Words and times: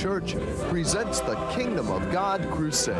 Church 0.00 0.34
presents 0.70 1.20
the 1.20 1.34
Kingdom 1.54 1.90
of 1.90 2.10
God 2.10 2.40
Crusade. 2.52 2.96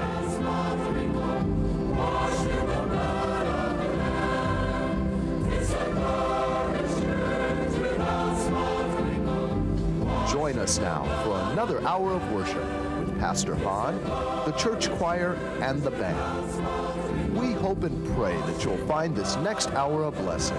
Join 10.31 10.59
us 10.59 10.79
now 10.79 11.05
for 11.25 11.53
another 11.53 11.81
hour 11.89 12.13
of 12.13 12.33
worship 12.33 12.63
with 12.99 13.19
Pastor 13.19 13.55
Hahn, 13.55 13.99
the 14.45 14.53
church 14.59 14.91
choir, 14.99 15.37
and 15.63 15.83
the 15.83 15.93
band. 15.93 17.35
We 17.35 17.53
hope 17.53 17.83
and 17.83 18.15
pray 18.15 18.37
that 18.37 18.63
you'll 18.63 18.77
find 18.87 19.17
this 19.17 19.37
next 19.37 19.71
hour 19.71 20.05
a 20.05 20.11
blessing. 20.11 20.59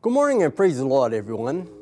Good 0.00 0.12
morning 0.12 0.42
and 0.42 0.52
praise 0.52 0.78
the 0.78 0.86
Lord, 0.86 1.14
everyone. 1.14 1.81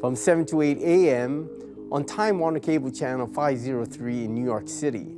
From 0.00 0.14
7 0.14 0.44
to 0.46 0.60
8 0.60 0.78
a.m. 0.78 1.48
on 1.90 2.04
Time 2.04 2.38
Warner 2.38 2.60
Cable 2.60 2.90
Channel 2.90 3.28
503 3.28 4.26
in 4.26 4.34
New 4.34 4.44
York 4.44 4.68
City. 4.68 5.16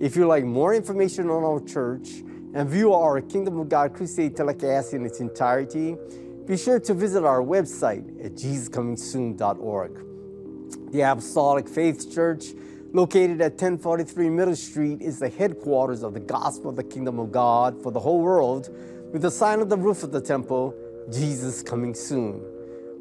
If 0.00 0.16
you'd 0.16 0.26
like 0.26 0.44
more 0.44 0.74
information 0.74 1.30
on 1.30 1.42
our 1.42 1.60
church 1.60 2.10
and 2.52 2.68
view 2.68 2.92
our 2.92 3.22
Kingdom 3.22 3.58
of 3.58 3.70
God 3.70 3.94
Crusade 3.94 4.36
telecast 4.36 4.92
in 4.92 5.06
its 5.06 5.20
entirety, 5.20 5.96
be 6.44 6.58
sure 6.58 6.78
to 6.80 6.92
visit 6.92 7.24
our 7.24 7.40
website 7.40 8.22
at 8.22 8.32
jesuscomingsoon.org. 8.32 10.92
The 10.92 11.00
Apostolic 11.00 11.66
Faith 11.66 12.12
Church, 12.12 12.48
located 12.92 13.40
at 13.40 13.52
1043 13.52 14.28
Middle 14.28 14.56
Street, 14.56 15.00
is 15.00 15.20
the 15.20 15.30
headquarters 15.30 16.02
of 16.02 16.12
the 16.12 16.20
gospel 16.20 16.68
of 16.68 16.76
the 16.76 16.84
kingdom 16.84 17.18
of 17.18 17.32
God 17.32 17.82
for 17.82 17.90
the 17.90 18.00
whole 18.00 18.20
world, 18.20 18.68
with 19.10 19.22
the 19.22 19.30
sign 19.30 19.60
on 19.60 19.68
the 19.68 19.78
roof 19.78 20.02
of 20.02 20.12
the 20.12 20.20
temple, 20.20 20.74
Jesus 21.10 21.62
Coming 21.62 21.94
Soon. 21.94 22.51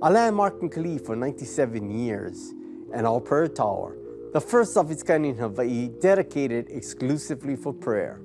A 0.04 0.10
landmark 0.10 0.64
in 0.64 0.70
Kalihi 0.72 1.06
for 1.06 1.16
97 1.16 1.92
years, 1.92 2.56
and 2.92 3.06
our 3.06 3.20
prayer 3.20 3.48
tower, 3.48 3.96
the 4.34 4.42
first 4.42 4.76
of 4.76 4.90
its 4.90 5.04
kind 5.04 5.28
in 5.28 5.38
Hawaii, 5.38 5.90
dedicated 5.90 6.72
exclusively 6.72 7.56
for 7.56 7.72
prayer. 7.72 8.20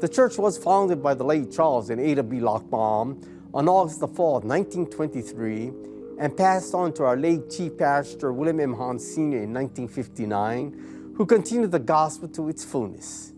The 0.00 0.08
church 0.08 0.36
was 0.36 0.58
founded 0.58 1.02
by 1.02 1.14
the 1.14 1.24
late 1.24 1.50
Charles 1.50 1.88
and 1.88 1.98
Ada 1.98 2.24
B. 2.24 2.40
Lochbaum 2.40 3.24
on 3.54 3.70
August 3.70 4.00
the 4.00 4.06
4th, 4.06 4.44
1923, 4.44 5.72
and 6.18 6.36
passed 6.36 6.74
on 6.74 6.92
to 6.92 7.04
our 7.04 7.16
late 7.16 7.48
Chief 7.48 7.78
Pastor 7.78 8.30
William 8.34 8.60
M. 8.60 8.74
Hahn 8.74 8.98
Sr. 8.98 9.44
in 9.44 9.54
1959, 9.54 11.14
who 11.16 11.24
continued 11.24 11.70
the 11.70 11.78
gospel 11.78 12.28
to 12.28 12.50
its 12.50 12.66
fullness. 12.66 13.32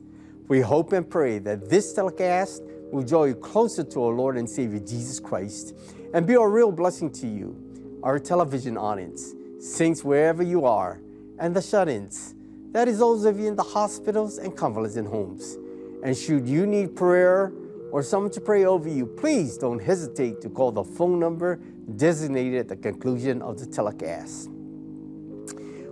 We 0.48 0.60
hope 0.60 0.92
and 0.92 1.08
pray 1.08 1.38
that 1.38 1.70
this 1.70 1.92
telecast 1.92 2.64
will 2.90 3.04
draw 3.04 3.26
you 3.26 3.36
closer 3.36 3.84
to 3.84 4.02
our 4.02 4.12
Lord 4.12 4.36
and 4.36 4.50
Savior 4.50 4.80
Jesus 4.80 5.20
Christ 5.20 5.76
and 6.12 6.26
be 6.26 6.34
a 6.34 6.46
real 6.46 6.72
blessing 6.72 7.10
to 7.10 7.26
you, 7.26 8.00
our 8.02 8.18
television 8.18 8.76
audience, 8.76 9.34
saints 9.58 10.02
wherever 10.02 10.42
you 10.42 10.64
are, 10.64 11.00
and 11.38 11.54
the 11.54 11.62
shut 11.62 11.88
ins. 11.88 12.34
That 12.72 12.88
is, 12.88 12.98
those 12.98 13.24
of 13.24 13.38
you 13.38 13.48
in 13.48 13.56
the 13.56 13.62
hospitals 13.62 14.38
and 14.38 14.56
convalescent 14.56 15.08
homes. 15.08 15.56
And 16.04 16.16
should 16.16 16.46
you 16.46 16.66
need 16.66 16.96
prayer 16.96 17.52
or 17.90 18.02
someone 18.02 18.30
to 18.32 18.40
pray 18.40 18.64
over 18.64 18.88
you, 18.88 19.06
please 19.06 19.56
don't 19.58 19.80
hesitate 19.80 20.40
to 20.42 20.48
call 20.48 20.72
the 20.72 20.84
phone 20.84 21.18
number 21.18 21.56
designated 21.96 22.60
at 22.60 22.68
the 22.68 22.76
conclusion 22.76 23.42
of 23.42 23.58
the 23.58 23.66
telecast. 23.66 24.48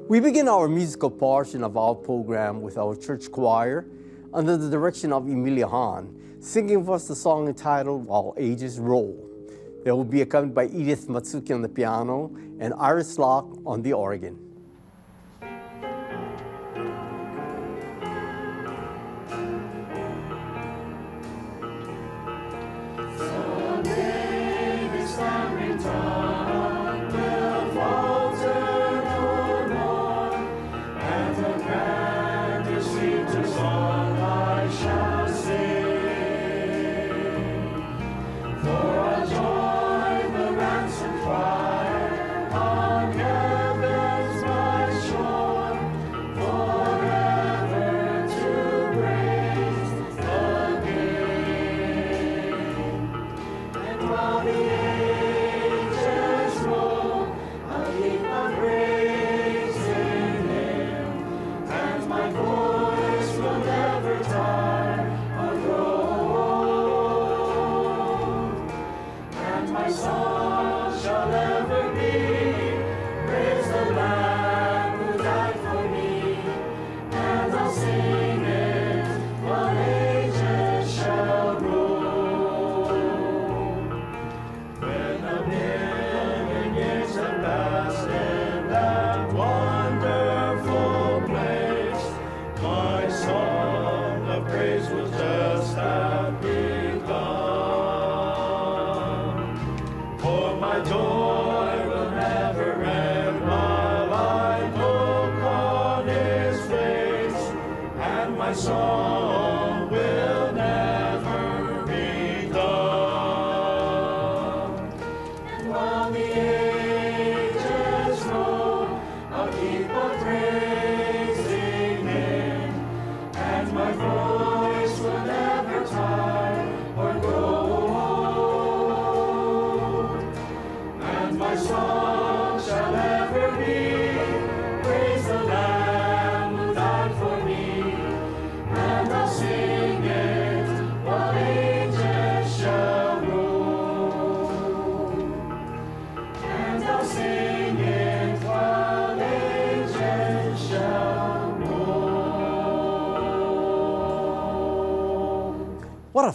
We 0.08 0.20
begin 0.20 0.48
our 0.48 0.68
musical 0.68 1.10
portion 1.10 1.62
of 1.62 1.76
our 1.76 1.94
program 1.94 2.62
with 2.62 2.78
our 2.78 2.96
church 2.96 3.30
choir 3.30 3.86
under 4.32 4.56
the 4.56 4.70
direction 4.70 5.12
of 5.12 5.26
Emilia 5.26 5.66
Hahn, 5.66 6.14
singing 6.40 6.84
for 6.84 6.94
us 6.94 7.08
the 7.08 7.16
song 7.16 7.48
entitled 7.48 8.06
While 8.06 8.34
Ages 8.38 8.78
Roll. 8.78 9.27
They 9.84 9.92
will 9.92 10.04
be 10.04 10.22
accompanied 10.22 10.54
by 10.54 10.66
Edith 10.66 11.08
Matsuki 11.08 11.54
on 11.54 11.62
the 11.62 11.68
piano 11.68 12.34
and 12.58 12.74
Iris 12.78 13.18
Locke 13.18 13.58
on 13.64 13.82
the 13.82 13.92
organ. 13.92 14.47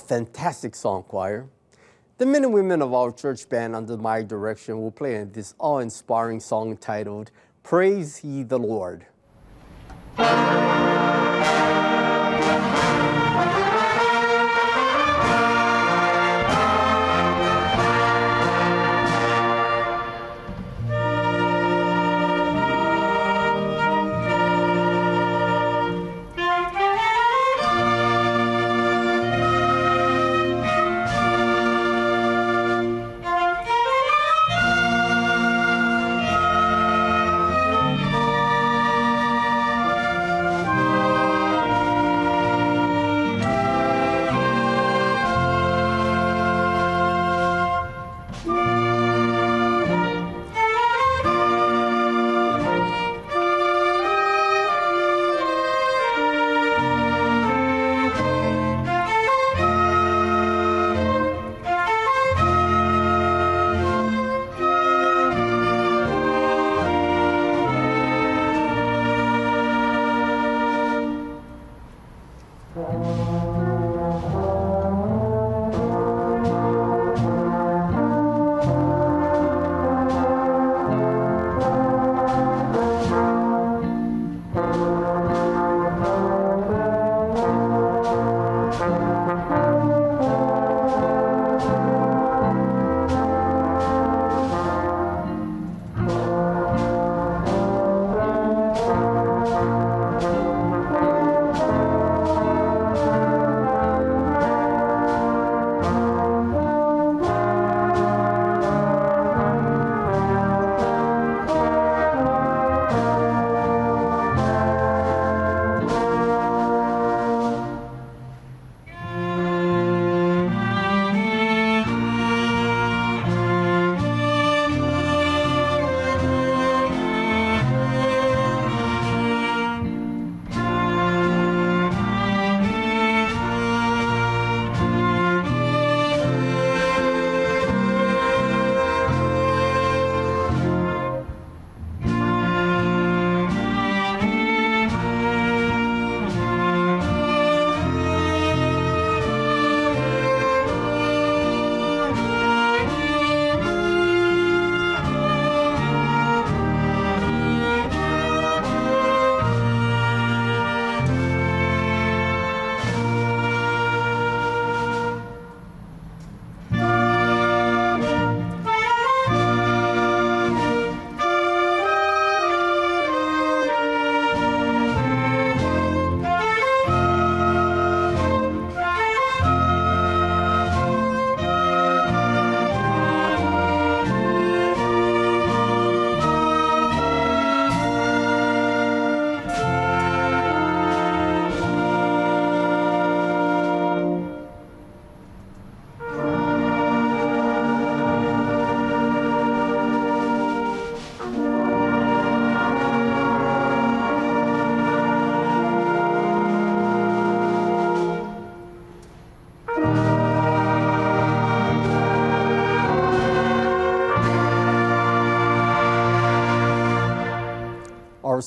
Fantastic 0.03 0.75
song, 0.75 1.03
choir. 1.03 1.47
The 2.17 2.25
men 2.25 2.44
and 2.44 2.53
women 2.53 2.81
of 2.81 2.94
our 2.94 3.11
church 3.11 3.50
band 3.50 3.75
under 3.75 3.97
my 3.97 4.21
direction 4.21 4.81
will 4.81 4.91
play 4.91 5.23
this 5.23 5.55
awe 5.59 5.79
inspiring 5.79 6.39
song 6.39 6.71
entitled 6.71 7.31
Praise 7.63 8.23
Ye 8.23 8.44
the 8.44 8.59
Lord. 8.59 9.05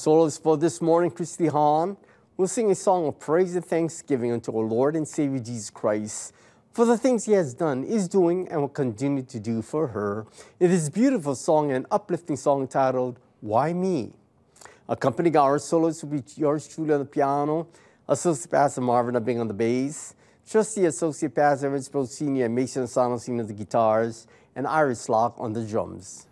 Soloist 0.07 0.41
for 0.41 0.57
this 0.57 0.81
morning, 0.81 1.11
Christy 1.11 1.49
Hahn, 1.49 1.97
will 2.37 2.47
sing 2.47 2.71
a 2.71 2.77
song 2.77 3.09
of 3.09 3.19
praise 3.19 3.57
and 3.57 3.65
thanksgiving 3.65 4.31
unto 4.31 4.57
our 4.57 4.65
Lord 4.65 4.95
and 4.95 5.09
Savior 5.09 5.41
Jesus 5.41 5.69
Christ 5.69 6.33
for 6.71 6.85
the 6.85 6.97
things 6.97 7.25
he 7.25 7.33
has 7.33 7.55
done, 7.55 7.83
is 7.83 8.07
doing, 8.07 8.47
and 8.47 8.61
will 8.61 8.69
continue 8.69 9.25
to 9.25 9.41
do 9.41 9.63
for 9.63 9.89
her. 9.89 10.25
It 10.61 10.71
is 10.71 10.87
a 10.87 10.91
beautiful 10.93 11.35
song 11.35 11.73
and 11.73 11.87
uplifting 11.91 12.37
song 12.37 12.69
titled, 12.69 13.19
Why 13.41 13.73
Me? 13.73 14.13
Accompanying 14.89 15.37
our 15.39 15.59
soloist 15.59 16.05
will 16.05 16.21
be 16.21 16.23
yours 16.37 16.69
truly 16.69 16.95
on 16.95 17.01
the 17.01 17.05
piano, 17.05 17.67
Associate 18.07 18.49
Pastor 18.49 18.83
Marvin 18.83 19.17
Abing 19.17 19.41
on 19.41 19.49
the 19.49 19.55
bass, 19.55 20.15
Trustee 20.49 20.85
Associate 20.85 21.35
Pastor 21.35 21.67
Evans 21.67 21.89
Pro 21.89 22.05
Sr. 22.05 22.45
and 22.45 22.55
Mason 22.55 22.85
Sanosine 22.85 23.41
on 23.41 23.49
the 23.49 23.53
guitars, 23.53 24.29
and 24.55 24.69
Iris 24.69 25.09
Locke 25.09 25.35
on 25.37 25.53
the 25.53 25.65
drums. 25.67 26.29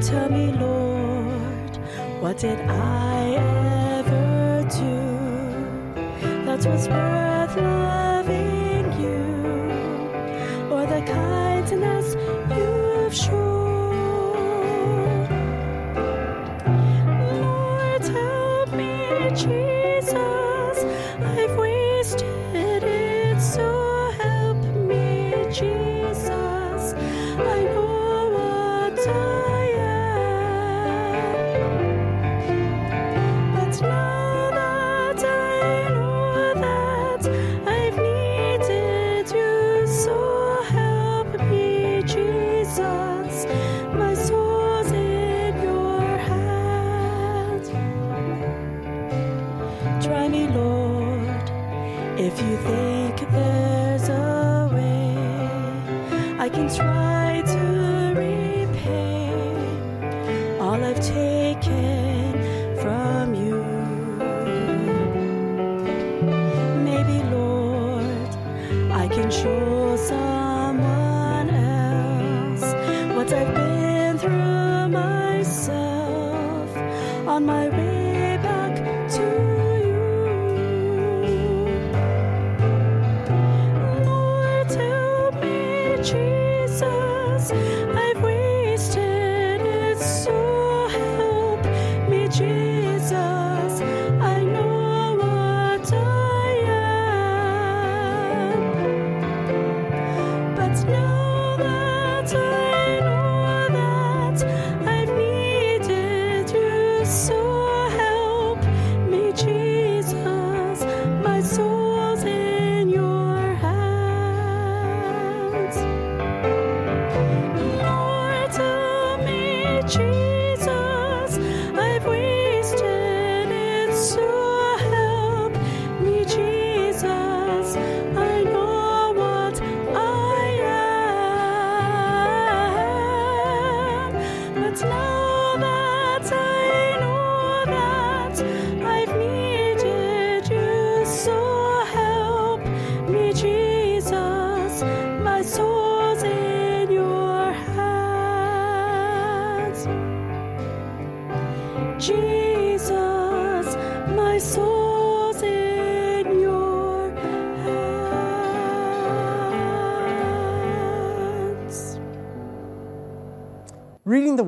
Tell 0.00 0.30
me, 0.30 0.46
Lord, 0.52 1.76
what 2.22 2.38
did 2.38 2.58
I 2.60 3.34
ever 3.98 4.66
do 4.82 4.96
that 6.46 6.64
was 6.64 6.88
worth 6.88 7.56
loving 7.56 8.86
you? 9.02 9.20
or 10.72 10.86
the 10.86 11.02
kindness 11.02 12.16
you've 12.56 13.14
shown. 13.14 13.41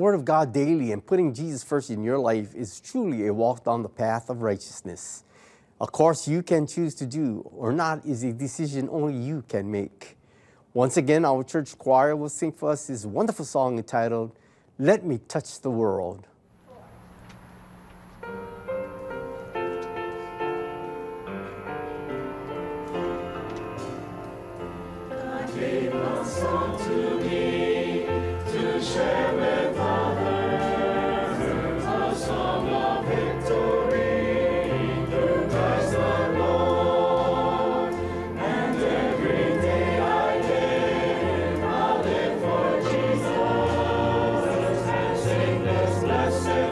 Word 0.04 0.16
of 0.16 0.26
God 0.26 0.52
daily 0.52 0.92
and 0.92 1.06
putting 1.06 1.32
Jesus 1.32 1.64
first 1.64 1.88
in 1.88 2.04
your 2.04 2.18
life 2.18 2.54
is 2.54 2.78
truly 2.78 3.26
a 3.26 3.32
walk 3.32 3.64
down 3.64 3.82
the 3.82 3.88
path 3.88 4.28
of 4.28 4.42
righteousness. 4.42 5.24
A 5.80 5.86
course 5.86 6.28
you 6.28 6.42
can 6.42 6.66
choose 6.66 6.94
to 6.96 7.06
do 7.06 7.40
or 7.56 7.72
not 7.72 8.04
is 8.04 8.22
a 8.22 8.30
decision 8.30 8.86
only 8.92 9.14
you 9.14 9.42
can 9.48 9.70
make. 9.70 10.18
Once 10.74 10.98
again, 10.98 11.24
our 11.24 11.42
church 11.42 11.78
choir 11.78 12.14
will 12.16 12.28
sing 12.28 12.52
for 12.52 12.68
us 12.68 12.88
this 12.88 13.06
wonderful 13.06 13.46
song 13.46 13.78
entitled, 13.78 14.32
Let 14.78 15.06
Me 15.06 15.20
Touch 15.26 15.62
the 15.62 15.70
World. 15.70 16.26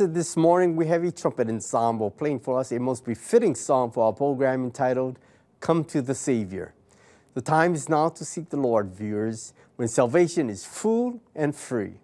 This 0.00 0.36
morning, 0.36 0.76
we 0.76 0.86
have 0.86 1.02
a 1.02 1.10
trumpet 1.10 1.48
ensemble 1.48 2.12
playing 2.12 2.38
for 2.38 2.60
us 2.60 2.70
a 2.70 2.78
most 2.78 3.04
befitting 3.04 3.56
song 3.56 3.90
for 3.90 4.04
our 4.04 4.12
program 4.12 4.62
entitled 4.62 5.18
Come 5.58 5.82
to 5.86 6.00
the 6.00 6.14
Savior. 6.14 6.72
The 7.34 7.40
time 7.40 7.74
is 7.74 7.88
now 7.88 8.08
to 8.10 8.24
seek 8.24 8.48
the 8.50 8.58
Lord, 8.58 8.94
viewers, 8.94 9.54
when 9.74 9.88
salvation 9.88 10.50
is 10.50 10.64
full 10.64 11.20
and 11.34 11.52
free. 11.52 11.94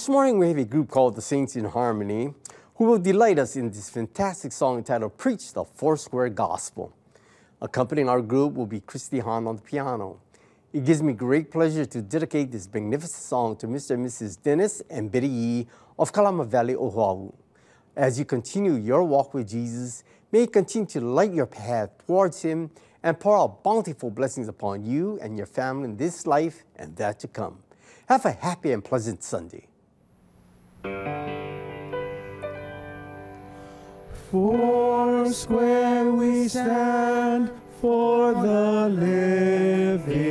This 0.00 0.08
morning 0.08 0.38
we 0.38 0.48
have 0.48 0.56
a 0.56 0.64
group 0.64 0.88
called 0.88 1.14
the 1.14 1.20
Saints 1.20 1.56
in 1.56 1.66
Harmony 1.66 2.32
who 2.76 2.84
will 2.84 2.98
delight 2.98 3.38
us 3.38 3.54
in 3.54 3.68
this 3.68 3.90
fantastic 3.90 4.50
song 4.50 4.78
entitled 4.78 5.18
Preach 5.18 5.52
the 5.52 5.62
Foursquare 5.62 6.30
Gospel. 6.30 6.94
Accompanying 7.60 8.08
our 8.08 8.22
group 8.22 8.54
will 8.54 8.64
be 8.64 8.80
Christy 8.80 9.18
Hahn 9.18 9.46
on 9.46 9.56
the 9.56 9.62
piano. 9.62 10.18
It 10.72 10.86
gives 10.86 11.02
me 11.02 11.12
great 11.12 11.50
pleasure 11.50 11.84
to 11.84 12.00
dedicate 12.00 12.50
this 12.50 12.66
magnificent 12.72 13.22
song 13.22 13.56
to 13.56 13.66
Mr. 13.66 13.90
and 13.90 14.06
Mrs. 14.06 14.42
Dennis 14.42 14.82
and 14.88 15.12
Betty 15.12 15.28
Yee 15.28 15.66
of 15.98 16.14
Kalama 16.14 16.46
Valley, 16.46 16.76
Oahu. 16.76 17.30
As 17.94 18.18
you 18.18 18.24
continue 18.24 18.76
your 18.76 19.04
walk 19.04 19.34
with 19.34 19.50
Jesus, 19.50 20.02
may 20.32 20.40
He 20.40 20.46
continue 20.46 20.88
to 20.88 21.02
light 21.02 21.34
your 21.34 21.44
path 21.44 21.90
towards 22.06 22.40
Him 22.40 22.70
and 23.02 23.20
pour 23.20 23.36
out 23.36 23.62
bountiful 23.62 24.10
blessings 24.10 24.48
upon 24.48 24.82
you 24.82 25.18
and 25.20 25.36
your 25.36 25.44
family 25.44 25.84
in 25.84 25.98
this 25.98 26.26
life 26.26 26.64
and 26.76 26.96
that 26.96 27.20
to 27.20 27.28
come. 27.28 27.58
Have 28.08 28.24
a 28.24 28.32
happy 28.32 28.72
and 28.72 28.82
pleasant 28.82 29.22
Sunday. 29.22 29.66
Foursquare 34.30 36.12
we 36.12 36.48
stand 36.48 37.50
for 37.80 38.32
the 38.32 38.88
living 38.88 40.30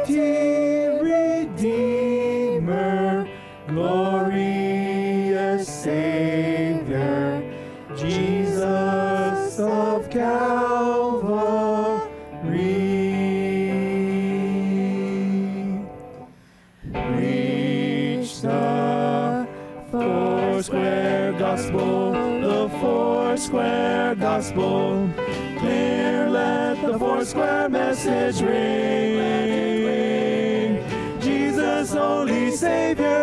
Mighty 0.00 0.88
Redeemer, 1.52 3.28
glorious 3.68 5.68
Savior, 5.68 7.42
Jesus 7.94 9.58
of 9.58 10.08
Calvary. 10.08 10.40
Preach 16.92 18.40
the 18.40 19.46
Foursquare 19.90 21.34
Gospel, 21.34 22.12
the 22.40 22.70
Foursquare 22.80 24.14
Gospel. 24.14 25.10
Clear, 25.58 26.30
let 26.30 26.80
the 26.86 26.98
four 26.98 27.22
square 27.22 27.68
message 27.68 28.40
ring. 28.40 29.49
Savior, 32.90 33.19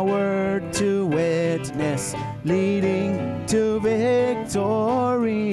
power 0.00 0.60
to 0.72 1.06
witness, 1.08 2.14
leading 2.44 3.44
to 3.44 3.78
victory. 3.80 5.52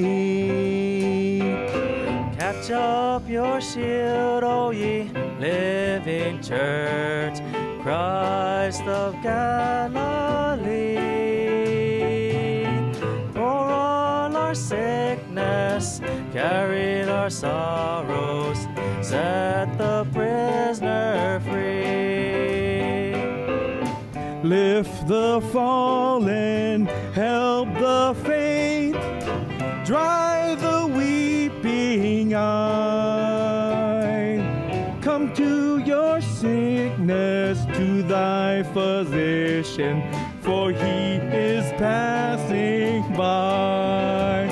Catch 2.39 2.71
up 2.71 3.27
your 3.27 3.59
shield, 3.59 4.45
O 4.45 4.69
ye 4.71 5.11
living 5.37 6.41
church, 6.41 7.41
Christ 7.81 8.83
of 8.83 9.21
Galilee. 9.21 10.95
For 13.33 13.41
all 13.41 14.33
our 14.33 14.55
sickness, 14.55 15.99
carried 16.31 17.09
our 17.09 17.29
sorrows, 17.29 18.59
set 19.01 19.77
the 19.77 20.07
Lift 24.47 25.07
the 25.09 25.41
fallen, 25.51 26.85
help 27.13 27.67
the 27.73 28.15
faint, 28.23 28.95
dry 29.85 30.55
the 30.55 30.87
weeping 30.87 32.33
eye. 32.33 33.27
Come 35.01 35.33
to 35.33 35.79
your 35.79 36.21
sickness, 36.21 37.65
to 37.75 38.03
thy 38.03 38.63
physician, 38.71 40.01
for 40.39 40.71
he 40.71 41.17
is 41.35 41.69
passing 41.73 43.03
by. 43.17 44.47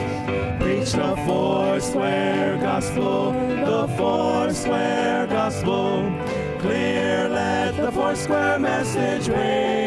Preach 0.60 0.92
the 0.92 1.16
four 1.26 1.80
square 1.80 2.58
gospel, 2.58 3.32
the 3.32 3.88
four 3.96 4.52
square 4.52 5.26
gospel. 5.28 6.12
Clear, 6.60 7.30
let 7.30 7.78
the 7.78 7.92
four 7.94 8.14
square 8.16 8.60
message 8.60 9.30
ring. 9.30 9.85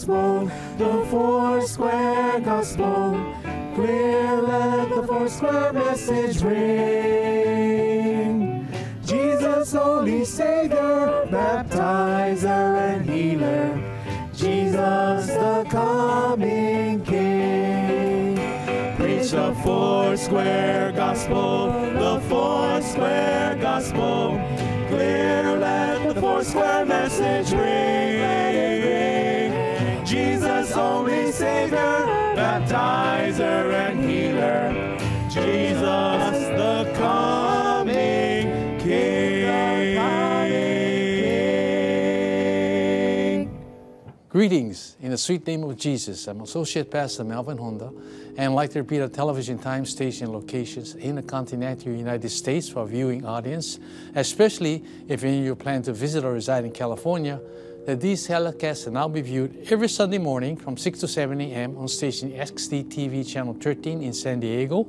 Gospel, 0.00 0.50
the 0.78 1.04
four 1.10 1.60
square 1.60 2.40
gospel. 2.40 3.20
Clear, 3.74 4.40
let 4.40 4.88
the 4.88 5.02
four 5.06 5.28
square 5.28 5.74
message 5.74 6.42
ring. 6.42 7.76
Jesus, 9.04 9.74
only 9.74 10.24
Savior, 10.24 11.26
baptizer 11.30 12.94
and 12.94 13.10
healer. 13.10 13.78
Jesus, 14.34 15.26
the 15.26 15.66
coming 15.68 17.04
King. 17.04 18.36
Preach 18.96 19.32
the 19.32 19.54
four 19.62 20.16
square 20.16 20.92
gospel, 20.92 21.72
the 21.92 22.20
four 22.26 22.80
square 22.80 23.58
gospel. 23.60 24.40
Clear, 24.88 25.58
let 25.58 26.14
the 26.14 26.20
four 26.20 26.42
square 26.42 26.86
message 26.86 27.52
ring. 27.52 28.69
Only 30.80 31.30
Savior, 31.30 31.76
baptizer 32.34 33.72
and 33.74 34.02
healer. 34.02 34.96
Jesus, 35.28 36.48
the 36.56 36.90
coming 36.96 38.78
King. 38.78 39.30
Greetings 44.30 44.96
in 45.02 45.10
the 45.10 45.18
sweet 45.18 45.46
name 45.46 45.64
of 45.64 45.76
Jesus. 45.76 46.26
I'm 46.26 46.40
Associate 46.40 46.90
Pastor 46.90 47.24
Melvin 47.24 47.58
Honda 47.58 47.92
and 48.38 48.54
like 48.54 48.70
to 48.70 48.78
repeat 48.78 49.00
our 49.02 49.08
television 49.08 49.58
time 49.58 49.84
station 49.84 50.32
locations 50.32 50.94
in 50.94 51.16
the 51.16 51.22
continental 51.22 51.92
United 51.92 52.30
States 52.30 52.68
for 52.70 52.86
viewing 52.86 53.26
audience, 53.26 53.78
especially 54.14 54.82
if 55.08 55.22
you 55.22 55.54
plan 55.56 55.82
to 55.82 55.92
visit 55.92 56.24
or 56.24 56.32
reside 56.32 56.64
in 56.64 56.70
California, 56.70 57.38
that 57.86 58.00
these 58.00 58.26
telecasts 58.26 58.86
will 58.86 58.92
now 58.92 59.08
be 59.08 59.22
viewed 59.22 59.66
every 59.70 59.88
Sunday 59.88 60.18
morning 60.18 60.56
from 60.56 60.76
6 60.76 61.00
to 61.00 61.08
7 61.08 61.40
a.m. 61.40 61.76
on 61.78 61.88
station 61.88 62.30
XD 62.32 62.84
TV 62.84 63.26
channel 63.26 63.56
13 63.58 64.02
in 64.02 64.12
San 64.12 64.40
Diego, 64.40 64.86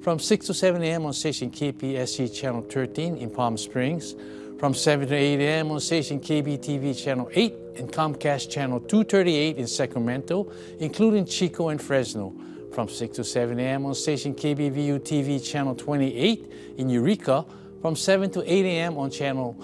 from 0.00 0.18
6 0.18 0.46
to 0.46 0.54
7 0.54 0.82
a.m. 0.82 1.06
on 1.06 1.12
station 1.12 1.50
KPSC 1.50 2.34
channel 2.34 2.62
13 2.62 3.16
in 3.16 3.30
Palm 3.30 3.56
Springs, 3.56 4.14
from 4.58 4.74
7 4.74 5.08
to 5.08 5.14
8 5.14 5.40
a.m. 5.40 5.70
on 5.70 5.80
station 5.80 6.20
KBTV 6.20 7.00
channel 7.02 7.28
8 7.32 7.54
and 7.76 7.92
Comcast 7.92 8.50
channel 8.50 8.80
238 8.80 9.56
in 9.58 9.66
Sacramento, 9.66 10.50
including 10.78 11.26
Chico 11.26 11.68
and 11.68 11.80
Fresno, 11.80 12.34
from 12.72 12.88
6 12.88 13.16
to 13.16 13.24
7 13.24 13.58
a.m. 13.60 13.84
on 13.84 13.94
station 13.94 14.34
KBVU 14.34 15.00
TV 15.00 15.44
channel 15.44 15.74
28 15.74 16.50
in 16.78 16.88
Eureka, 16.88 17.44
from 17.82 17.94
7 17.94 18.30
to 18.30 18.40
8 18.50 18.64
a.m. 18.64 18.96
on 18.96 19.10
channel 19.10 19.56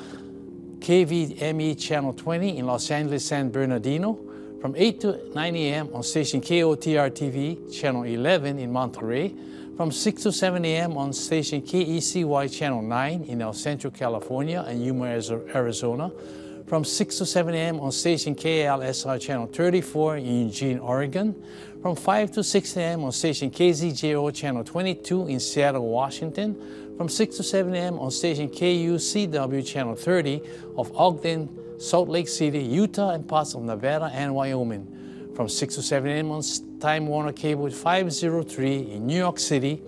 KVME 0.81 1.79
channel 1.79 2.13
20 2.13 2.59
in 2.59 2.67
Los 2.67 2.91
Angeles, 2.91 3.25
San 3.25 3.51
Bernardino, 3.51 4.19
from 4.61 4.75
8 4.77 5.01
to 5.01 5.35
9 5.35 5.57
a.m. 5.57 5.91
on 5.93 6.03
station 6.03 6.41
KOTR 6.41 7.11
TV 7.11 7.73
channel 7.73 8.05
11 8.05 8.59
in 8.59 8.73
Monterey, 8.73 9.35
from 9.77 9.93
6 9.93 10.23
to 10.25 10.33
7 10.33 10.65
a.m. 10.65 10.97
on 10.97 11.13
station 11.13 11.63
KECY 11.63 12.49
channel 12.53 12.83
9 12.83 13.23
in 13.25 13.41
El 13.41 13.53
Centro, 13.53 13.91
California 13.91 14.65
and 14.67 14.85
Yuma, 14.85 15.07
Arizona, 15.07 16.11
from 16.67 16.85
6 16.85 17.19
to 17.19 17.27
7 17.27 17.55
a.m. 17.55 17.81
on 17.81 17.93
station 17.93 18.35
KLSR 18.35 19.21
channel 19.21 19.47
34 19.47 20.17
in 20.19 20.47
Eugene, 20.47 20.79
Oregon, 20.79 21.35
from 21.81 21.97
5 21.97 22.33
to 22.33 22.45
6 22.45 22.77
a.m. 22.77 23.05
on 23.05 23.13
station 23.13 23.51
KZJO 23.51 24.35
channel 24.35 24.65
22 24.65 25.29
in 25.29 25.41
Seattle, 25.41 25.87
Washington, 25.87 26.78
from 26.99 27.09
6 27.09 27.37
to 27.37 27.43
7 27.45 27.75
a.m. 27.77 27.99
on 28.01 28.11
station 28.11 28.49
KUCW 28.49 29.65
channel 29.65 29.95
30 29.95 30.43
of 30.77 30.95
Ogden, 30.97 31.49
Salt 31.79 32.09
Lake 32.09 32.27
City, 32.29 32.59
Utah, 32.59 33.11
and 33.11 33.27
parts 33.27 33.55
of 33.55 33.63
Nevada 33.63 34.11
and 34.13 34.35
Wyoming, 34.35 35.33
from 35.37 35.49
6 35.49 35.77
to 35.77 35.83
7 35.83 36.11
a.m. 36.11 36.33
on 36.33 36.43
Time 36.81 37.07
Warner 37.07 37.33
Cable 37.33 37.71
503 37.71 38.91
in 38.91 39.07
New 39.07 39.17
York 39.17 39.39
City, 39.39 39.81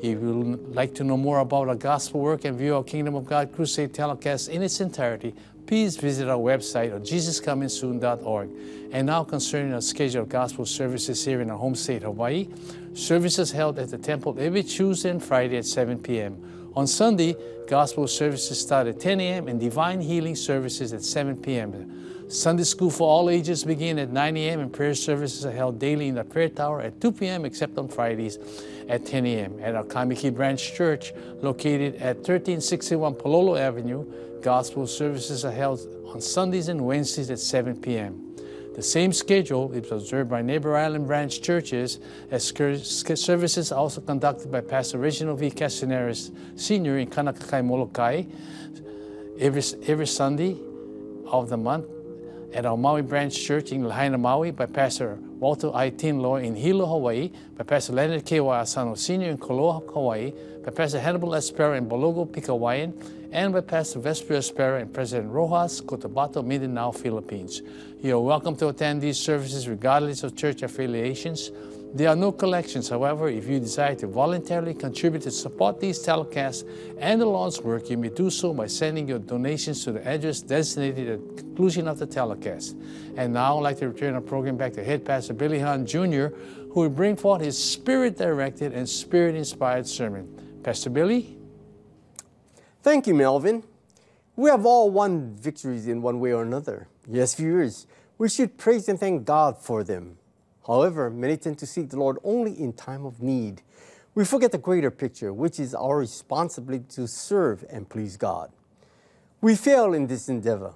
If 0.00 0.20
you 0.20 0.32
would 0.32 0.76
like 0.76 0.94
to 0.96 1.04
know 1.04 1.16
more 1.16 1.40
about 1.40 1.68
our 1.68 1.74
gospel 1.74 2.20
work 2.20 2.44
and 2.44 2.56
view 2.56 2.76
our 2.76 2.84
Kingdom 2.84 3.16
of 3.16 3.24
God 3.24 3.50
Crusade 3.52 3.92
telecast 3.92 4.48
in 4.48 4.62
its 4.62 4.80
entirety, 4.80 5.34
please 5.68 5.98
visit 5.98 6.28
our 6.28 6.38
website 6.38 6.96
at 6.96 7.02
jesuscomingsoon.org. 7.02 8.50
And 8.90 9.06
now 9.06 9.22
concerning 9.22 9.74
our 9.74 9.82
scheduled 9.82 10.30
gospel 10.30 10.64
services 10.64 11.22
here 11.22 11.42
in 11.42 11.50
our 11.50 11.58
home 11.58 11.74
state, 11.74 12.02
Hawaii, 12.02 12.48
services 12.94 13.52
held 13.52 13.78
at 13.78 13.90
the 13.90 13.98
temple 13.98 14.34
every 14.38 14.62
Tuesday 14.62 15.10
and 15.10 15.22
Friday 15.22 15.58
at 15.58 15.66
7 15.66 15.98
p.m. 15.98 16.72
On 16.74 16.86
Sunday, 16.86 17.36
gospel 17.68 18.08
services 18.08 18.58
start 18.58 18.86
at 18.86 18.98
10 18.98 19.20
a.m. 19.20 19.46
and 19.46 19.60
divine 19.60 20.00
healing 20.00 20.34
services 20.34 20.94
at 20.94 21.04
7 21.04 21.36
p.m. 21.36 22.17
Sunday 22.28 22.64
school 22.64 22.90
for 22.90 23.08
all 23.08 23.30
ages 23.30 23.64
begin 23.64 23.98
at 23.98 24.10
9 24.10 24.36
a.m. 24.36 24.60
and 24.60 24.70
prayer 24.70 24.94
services 24.94 25.46
are 25.46 25.50
held 25.50 25.78
daily 25.78 26.08
in 26.08 26.14
the 26.14 26.24
prayer 26.24 26.50
tower 26.50 26.82
at 26.82 27.00
2 27.00 27.12
p.m. 27.12 27.46
except 27.46 27.78
on 27.78 27.88
Fridays 27.88 28.38
at 28.86 29.06
10 29.06 29.24
a.m. 29.24 29.58
At 29.62 29.74
our 29.74 29.84
Kaimuki 29.84 30.34
Branch 30.34 30.60
Church, 30.74 31.14
located 31.40 31.94
at 31.94 32.16
1361 32.16 33.14
Palolo 33.14 33.58
Avenue, 33.58 34.04
gospel 34.42 34.86
services 34.86 35.46
are 35.46 35.52
held 35.52 35.80
on 36.06 36.20
Sundays 36.20 36.68
and 36.68 36.84
Wednesdays 36.84 37.30
at 37.30 37.38
7 37.38 37.80
p.m. 37.80 38.36
The 38.74 38.82
same 38.82 39.14
schedule 39.14 39.72
is 39.72 39.90
observed 39.90 40.28
by 40.28 40.42
neighbor 40.42 40.76
island 40.76 41.06
branch 41.06 41.40
churches 41.40 41.98
as 42.30 42.46
services 42.46 43.72
are 43.72 43.78
also 43.78 44.02
conducted 44.02 44.52
by 44.52 44.60
Pastor 44.60 44.98
Reginald 44.98 45.40
V. 45.40 45.50
Castaneris 45.50 46.30
Sr. 46.60 46.98
in 46.98 47.08
Kaunakakai, 47.08 47.64
Molokai 47.64 48.24
every, 49.40 49.62
every 49.86 50.06
Sunday 50.06 50.58
of 51.26 51.48
the 51.48 51.56
month 51.56 51.86
at 52.52 52.64
our 52.64 52.76
Maui 52.76 53.02
Branch 53.02 53.34
Church 53.34 53.72
in 53.72 53.84
Lahaina, 53.84 54.18
Maui 54.18 54.50
by 54.50 54.66
Pastor 54.66 55.18
Walter 55.38 55.70
I. 55.74 55.90
Tinloy 55.90 56.44
in 56.44 56.54
Hilo, 56.54 56.86
Hawaii, 56.86 57.30
by 57.56 57.64
Pastor 57.64 57.92
Leonard 57.92 58.24
K. 58.24 58.40
Y. 58.40 58.58
Asano 58.58 58.94
Sr. 58.94 59.28
in 59.28 59.38
Koloa, 59.38 59.82
Hawaii, 59.92 60.32
by 60.64 60.70
Pastor 60.70 60.98
Hannibal 60.98 61.30
Espera 61.30 61.76
in 61.76 61.86
Bologo, 61.88 62.26
Pikawayan, 62.26 62.92
and 63.32 63.52
by 63.52 63.60
Pastor 63.60 63.98
Vesper 63.98 64.34
Espera 64.34 64.80
and 64.80 64.92
President 64.92 65.30
Roxas, 65.30 65.80
Cotabato, 65.82 66.44
Mindanao, 66.44 66.92
Philippines. 66.92 67.62
You 68.02 68.16
are 68.16 68.20
welcome 68.20 68.56
to 68.56 68.68
attend 68.68 69.02
these 69.02 69.18
services 69.18 69.68
regardless 69.68 70.22
of 70.22 70.34
church 70.34 70.62
affiliations. 70.62 71.50
There 71.94 72.08
are 72.10 72.16
no 72.16 72.32
collections. 72.32 72.90
However, 72.90 73.28
if 73.28 73.48
you 73.48 73.58
desire 73.58 73.94
to 73.96 74.06
voluntarily 74.06 74.74
contribute 74.74 75.22
to 75.22 75.30
support 75.30 75.80
these 75.80 75.98
telecasts 75.98 76.68
and 76.98 77.20
the 77.20 77.26
Lord's 77.26 77.62
work, 77.62 77.88
you 77.88 77.96
may 77.96 78.10
do 78.10 78.28
so 78.28 78.52
by 78.52 78.66
sending 78.66 79.08
your 79.08 79.18
donations 79.18 79.84
to 79.84 79.92
the 79.92 80.06
address 80.06 80.42
designated 80.42 81.08
at 81.08 81.28
the 81.28 81.42
conclusion 81.42 81.88
of 81.88 81.98
the 81.98 82.06
telecast. 82.06 82.76
And 83.16 83.32
now 83.32 83.56
I'd 83.56 83.62
like 83.62 83.78
to 83.78 83.88
return 83.88 84.14
our 84.14 84.20
program 84.20 84.58
back 84.58 84.74
to 84.74 84.84
Head 84.84 85.04
Pastor 85.04 85.32
Billy 85.32 85.58
Hahn 85.58 85.86
Jr., 85.86 86.26
who 86.70 86.80
will 86.82 86.90
bring 86.90 87.16
forth 87.16 87.40
his 87.40 87.56
spirit-directed 87.56 88.74
and 88.74 88.86
spirit-inspired 88.86 89.86
sermon. 89.86 90.60
Pastor 90.62 90.90
Billy? 90.90 91.38
Thank 92.82 93.06
you, 93.06 93.14
Melvin. 93.14 93.64
We 94.36 94.50
have 94.50 94.66
all 94.66 94.90
won 94.90 95.34
victories 95.34 95.88
in 95.88 96.02
one 96.02 96.20
way 96.20 96.32
or 96.32 96.42
another. 96.42 96.86
Yes, 97.08 97.34
viewers, 97.34 97.86
we 98.18 98.28
should 98.28 98.58
praise 98.58 98.88
and 98.88 99.00
thank 99.00 99.24
God 99.24 99.56
for 99.56 99.82
them. 99.82 100.17
However, 100.68 101.08
many 101.08 101.38
tend 101.38 101.58
to 101.60 101.66
seek 101.66 101.88
the 101.88 101.98
Lord 101.98 102.18
only 102.22 102.52
in 102.52 102.74
time 102.74 103.06
of 103.06 103.22
need. 103.22 103.62
We 104.14 104.26
forget 104.26 104.52
the 104.52 104.58
greater 104.58 104.90
picture, 104.90 105.32
which 105.32 105.58
is 105.58 105.74
our 105.74 105.96
responsibility 105.96 106.84
to 106.90 107.08
serve 107.08 107.64
and 107.70 107.88
please 107.88 108.18
God. 108.18 108.52
We 109.40 109.56
fail 109.56 109.94
in 109.94 110.08
this 110.08 110.28
endeavor 110.28 110.74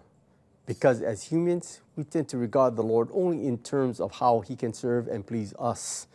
because 0.64 1.02
as 1.02 1.24
humans, 1.24 1.80
we 1.94 2.04
tend 2.04 2.28
to 2.30 2.38
regard 2.38 2.74
the 2.74 2.82
Lord 2.82 3.10
only 3.12 3.46
in 3.46 3.58
terms 3.58 4.00
of 4.00 4.12
how 4.12 4.40
he 4.40 4.56
can 4.56 4.72
serve 4.72 5.08
and 5.08 5.26
please 5.26 5.52
us. 5.58 6.06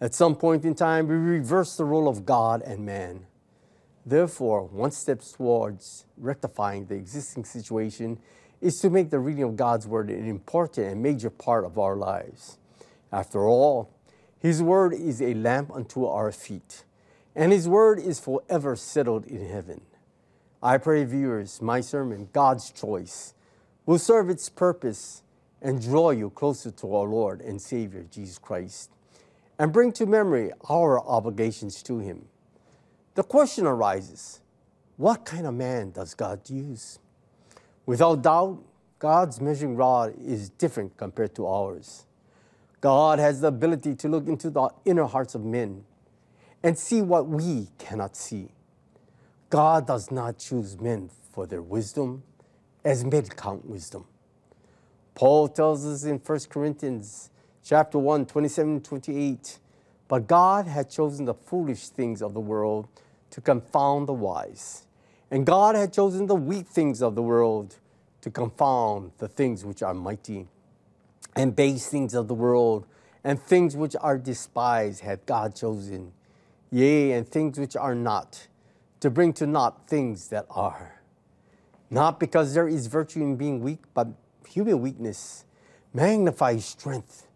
At 0.00 0.14
some 0.14 0.34
point 0.34 0.64
in 0.64 0.74
time, 0.74 1.06
we 1.06 1.14
reverse 1.14 1.76
the 1.76 1.84
role 1.84 2.08
of 2.08 2.24
God 2.24 2.62
and 2.62 2.86
man. 2.86 3.26
Therefore, 4.06 4.64
one 4.64 4.90
step 4.90 5.20
towards 5.20 6.06
rectifying 6.16 6.86
the 6.86 6.94
existing 6.94 7.44
situation 7.44 8.18
is 8.60 8.80
to 8.80 8.90
make 8.90 9.10
the 9.10 9.18
reading 9.18 9.44
of 9.44 9.56
God's 9.56 9.86
Word 9.86 10.08
an 10.08 10.26
important 10.26 10.86
and 10.86 11.02
major 11.02 11.30
part 11.30 11.64
of 11.64 11.78
our 11.78 11.96
lives. 11.96 12.58
After 13.12 13.46
all, 13.46 13.90
His 14.38 14.62
Word 14.62 14.94
is 14.94 15.20
a 15.20 15.34
lamp 15.34 15.70
unto 15.70 16.06
our 16.06 16.32
feet, 16.32 16.84
and 17.36 17.52
His 17.52 17.68
Word 17.68 17.98
is 17.98 18.18
forever 18.18 18.74
settled 18.74 19.26
in 19.26 19.46
heaven. 19.46 19.82
I 20.62 20.78
pray, 20.78 21.04
viewers, 21.04 21.60
my 21.60 21.80
sermon, 21.80 22.28
God's 22.32 22.70
Choice, 22.70 23.34
will 23.84 23.98
serve 23.98 24.30
its 24.30 24.48
purpose 24.48 25.22
and 25.60 25.82
draw 25.82 26.10
you 26.10 26.30
closer 26.30 26.70
to 26.70 26.96
our 26.96 27.06
Lord 27.06 27.40
and 27.40 27.60
Savior, 27.60 28.06
Jesus 28.10 28.38
Christ, 28.38 28.90
and 29.58 29.72
bring 29.72 29.92
to 29.92 30.06
memory 30.06 30.50
our 30.70 31.00
obligations 31.00 31.82
to 31.84 31.98
Him. 31.98 32.26
The 33.14 33.22
question 33.22 33.66
arises 33.66 34.40
what 34.96 35.24
kind 35.24 35.46
of 35.46 35.54
man 35.54 35.90
does 35.90 36.14
God 36.14 36.48
use? 36.48 36.98
Without 37.86 38.22
doubt, 38.22 38.62
God's 38.98 39.40
measuring 39.40 39.76
rod 39.76 40.14
is 40.24 40.48
different 40.50 40.96
compared 40.96 41.34
to 41.34 41.46
ours. 41.46 42.06
God 42.82 43.20
has 43.20 43.40
the 43.40 43.46
ability 43.46 43.94
to 43.94 44.08
look 44.08 44.26
into 44.26 44.50
the 44.50 44.68
inner 44.84 45.04
hearts 45.04 45.36
of 45.36 45.44
men 45.44 45.84
and 46.64 46.76
see 46.76 47.00
what 47.00 47.28
we 47.28 47.68
cannot 47.78 48.16
see. 48.16 48.48
God 49.50 49.86
does 49.86 50.10
not 50.10 50.38
choose 50.38 50.80
men 50.80 51.08
for 51.30 51.46
their 51.46 51.62
wisdom 51.62 52.24
as 52.84 53.04
men 53.04 53.26
count 53.26 53.64
wisdom. 53.64 54.04
Paul 55.14 55.46
tells 55.46 55.86
us 55.86 56.02
in 56.02 56.18
1 56.18 56.38
Corinthians 56.48 57.30
chapter 57.62 57.98
1, 57.98 58.26
27 58.26 58.80
28, 58.80 59.58
but 60.08 60.26
God 60.26 60.66
had 60.66 60.90
chosen 60.90 61.24
the 61.24 61.34
foolish 61.34 61.88
things 61.88 62.20
of 62.20 62.34
the 62.34 62.40
world 62.40 62.88
to 63.30 63.40
confound 63.40 64.08
the 64.08 64.12
wise. 64.12 64.86
And 65.30 65.46
God 65.46 65.76
had 65.76 65.92
chosen 65.92 66.26
the 66.26 66.34
weak 66.34 66.66
things 66.66 67.00
of 67.00 67.14
the 67.14 67.22
world 67.22 67.76
to 68.22 68.30
confound 68.30 69.12
the 69.18 69.28
things 69.28 69.64
which 69.64 69.84
are 69.84 69.94
mighty. 69.94 70.48
And 71.34 71.56
base 71.56 71.88
things 71.88 72.14
of 72.14 72.28
the 72.28 72.34
world 72.34 72.86
and 73.24 73.40
things 73.40 73.76
which 73.76 73.96
are 74.00 74.18
despised 74.18 75.00
hath 75.00 75.24
God 75.26 75.54
chosen. 75.54 76.12
Yea, 76.70 77.12
and 77.12 77.28
things 77.28 77.58
which 77.58 77.76
are 77.76 77.94
not, 77.94 78.48
to 79.00 79.10
bring 79.10 79.32
to 79.34 79.46
naught 79.46 79.86
things 79.86 80.28
that 80.28 80.46
are. 80.50 81.02
Not 81.90 82.18
because 82.18 82.54
there 82.54 82.68
is 82.68 82.86
virtue 82.86 83.20
in 83.20 83.36
being 83.36 83.60
weak, 83.60 83.80
but 83.92 84.08
human 84.48 84.80
weakness 84.80 85.44
magnifies 85.92 86.64
strength. 86.64 87.28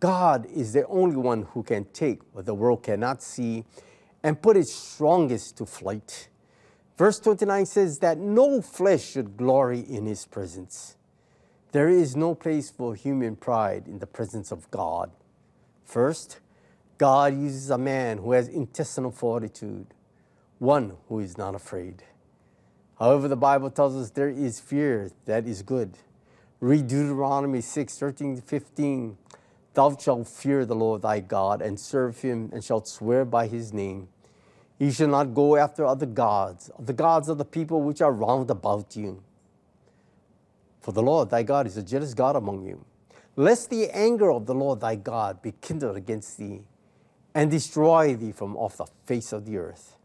God 0.00 0.46
is 0.46 0.72
the 0.72 0.86
only 0.86 1.16
one 1.16 1.42
who 1.52 1.62
can 1.62 1.84
take 1.92 2.20
what 2.32 2.46
the 2.46 2.54
world 2.54 2.82
cannot 2.82 3.22
see 3.22 3.64
and 4.22 4.40
put 4.40 4.56
its 4.56 4.72
strongest 4.72 5.58
to 5.58 5.66
flight. 5.66 6.28
Verse 6.96 7.20
29 7.20 7.66
says 7.66 7.98
that 7.98 8.18
no 8.18 8.62
flesh 8.62 9.04
should 9.04 9.36
glory 9.36 9.80
in 9.80 10.06
his 10.06 10.26
presence. 10.26 10.96
There 11.72 11.88
is 11.88 12.14
no 12.14 12.34
place 12.34 12.68
for 12.68 12.94
human 12.94 13.34
pride 13.34 13.88
in 13.88 13.98
the 13.98 14.06
presence 14.06 14.52
of 14.52 14.70
God. 14.70 15.10
First, 15.86 16.38
God 16.98 17.32
uses 17.32 17.70
a 17.70 17.78
man 17.78 18.18
who 18.18 18.32
has 18.32 18.46
intestinal 18.46 19.10
fortitude, 19.10 19.86
one 20.58 20.98
who 21.08 21.18
is 21.20 21.38
not 21.38 21.54
afraid. 21.54 22.02
However, 22.98 23.26
the 23.26 23.36
Bible 23.36 23.70
tells 23.70 23.96
us 23.96 24.10
there 24.10 24.28
is 24.28 24.60
fear 24.60 25.10
that 25.24 25.46
is 25.46 25.62
good. 25.62 25.96
Read 26.60 26.88
Deuteronomy 26.88 27.62
6 27.62 27.98
13 27.98 28.42
15. 28.42 29.16
Thou 29.72 29.96
shalt 29.96 30.28
fear 30.28 30.66
the 30.66 30.74
Lord 30.74 31.00
thy 31.00 31.20
God 31.20 31.62
and 31.62 31.80
serve 31.80 32.20
him, 32.20 32.50
and 32.52 32.62
shalt 32.62 32.86
swear 32.86 33.24
by 33.24 33.46
his 33.46 33.72
name. 33.72 34.08
Ye 34.78 34.90
shall 34.90 35.08
not 35.08 35.32
go 35.32 35.56
after 35.56 35.86
other 35.86 36.04
gods, 36.04 36.68
of 36.68 36.84
the 36.84 36.92
gods 36.92 37.30
of 37.30 37.38
the 37.38 37.46
people 37.46 37.80
which 37.80 38.02
are 38.02 38.12
round 38.12 38.50
about 38.50 38.94
you. 38.94 39.22
For 40.82 40.92
the 40.92 41.02
Lord 41.02 41.30
thy 41.30 41.44
God 41.44 41.66
is 41.66 41.76
a 41.76 41.82
jealous 41.82 42.12
God 42.12 42.36
among 42.36 42.66
you. 42.66 42.84
Lest 43.36 43.70
the 43.70 43.88
anger 43.90 44.30
of 44.30 44.46
the 44.46 44.54
Lord 44.54 44.80
thy 44.80 44.96
God 44.96 45.40
be 45.40 45.54
kindled 45.60 45.96
against 45.96 46.36
thee, 46.36 46.60
and 47.34 47.50
destroy 47.50 48.14
thee 48.14 48.32
from 48.32 48.56
off 48.56 48.76
the 48.76 48.86
face 49.06 49.32
of 49.32 49.46
the 49.46 49.56
earth. 49.56 49.96